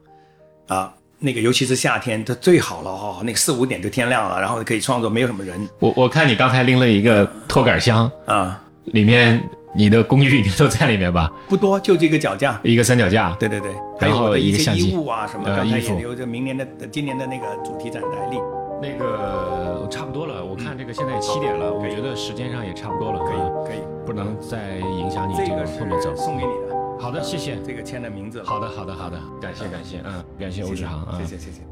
[0.68, 0.94] 啊。
[1.18, 9.42] 那个尤其是夏天，它最好了哦，那个四五点就天亮了，然后可以创作，没有什么人我我看你刚才拎了一个拖杆箱，啊，里面
[9.74, 11.30] 你的工具你都在里面吧？
[11.48, 12.60] 不多，就这个脚架。
[12.62, 18.38] 一个三脚架，对对对，还然后一个相机衣物啊什么，呃刚才衣服也留着明年的今年的那个主题展台历。
[18.78, 20.44] 那个差不多了。
[20.44, 26.14] 我看这个现在七点了，我觉得时间上也差不多了，可以啊可以，不能再影响你这个后面走。
[26.14, 26.75] 送给你的。
[26.98, 27.60] 好的，谢谢。
[27.62, 28.42] 这个签的名字。
[28.42, 31.62] 好的，好的，好的，感谢，感谢，嗯，感谢欧志航啊，谢谢谢谢。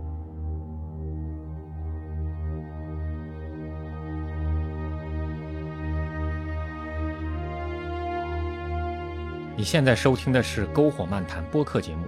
[9.57, 12.07] 你现在收听的是《篝火漫谈》播客节目，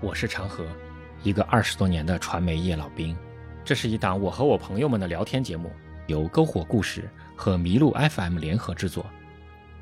[0.00, 0.64] 我是长河，
[1.22, 3.16] 一个二十多年的传媒业老兵。
[3.64, 5.70] 这是一档我和我朋友们的聊天节目，
[6.06, 9.04] 由篝火故事和麋鹿 FM 联合制作。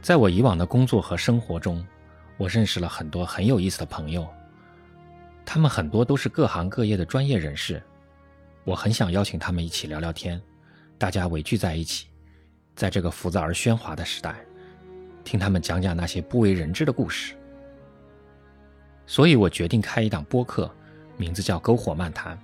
[0.03, 1.85] 在我以往的工作和生活中，
[2.37, 4.27] 我认识了很多很有意思的朋友，
[5.45, 7.83] 他们很多都是各行各业的专业人士。
[8.65, 10.41] 我很想邀请他们一起聊聊天，
[10.99, 12.09] 大家围聚在一起，
[12.75, 14.37] 在这个浮躁而喧哗的时代。
[15.25, 17.35] 听他们讲讲那些不为人知的故事。
[19.07, 20.71] 所以我决定开一档播客，
[21.17, 22.37] 名字叫《篝火漫谈》。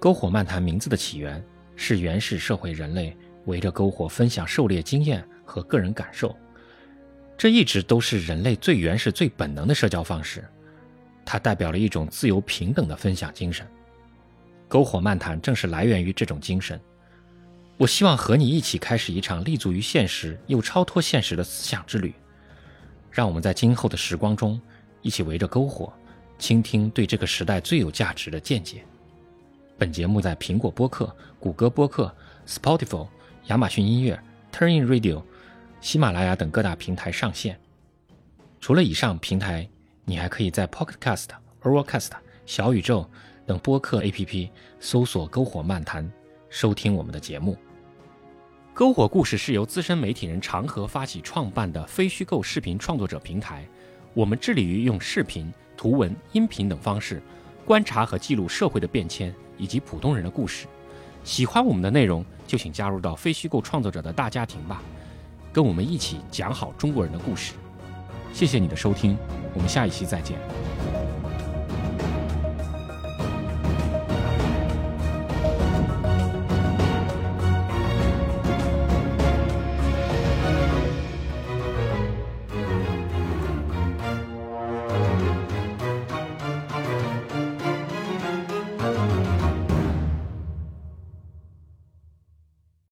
[0.00, 1.42] 篝火漫谈名字的起源
[1.76, 3.16] 是原始社会人类
[3.46, 6.34] 围着篝火分享狩猎经验和个人感受，
[7.40, 10.46] 这一直都是人类最原始、最本能的社交方式。
[11.24, 13.66] 它代表了一种自由平等的分享精神。
[14.68, 16.78] 篝火漫谈正是来源于这种精神。
[17.78, 22.12] 我希望和你一起开始一场立足于现实又超脱现实的思想之旅，
[23.10, 24.60] 让我们在今后的时光中
[25.00, 25.90] 一起围着篝火，
[26.38, 28.84] 倾听对这个时代最有价值的见解。
[29.78, 32.14] 本节目在苹果播客、谷歌播客、
[32.46, 33.08] Spotify、
[33.46, 34.22] 亚马逊音乐、
[34.52, 35.22] Turnin Radio、
[35.80, 37.58] 喜马拉雅等各大平台上线。
[38.60, 39.66] 除了以上平台，
[40.04, 41.28] 你还可以在 Pocket Cast、
[41.62, 42.10] Overcast、
[42.44, 43.08] 小宇宙
[43.46, 46.10] 等播客 APP 搜索“篝火漫谈”，
[46.50, 47.56] 收听我们的节目。
[48.74, 53.66] 篝火故事是由资深媒体人长河发起创办的非虚构视频创作者平台。
[54.12, 57.22] 我们致力于用视频、图文、音频等方式，
[57.64, 60.66] 观察和记录社会的变迁以及普通人的故事。
[61.24, 64.82] 喜欢我们的内容，就请加入到非虚构创作者的大家庭吧，
[65.52, 67.54] 跟我们一起讲好中国人的故事。
[68.32, 69.16] 谢谢你的收听，
[69.54, 70.38] 我们下一期再见。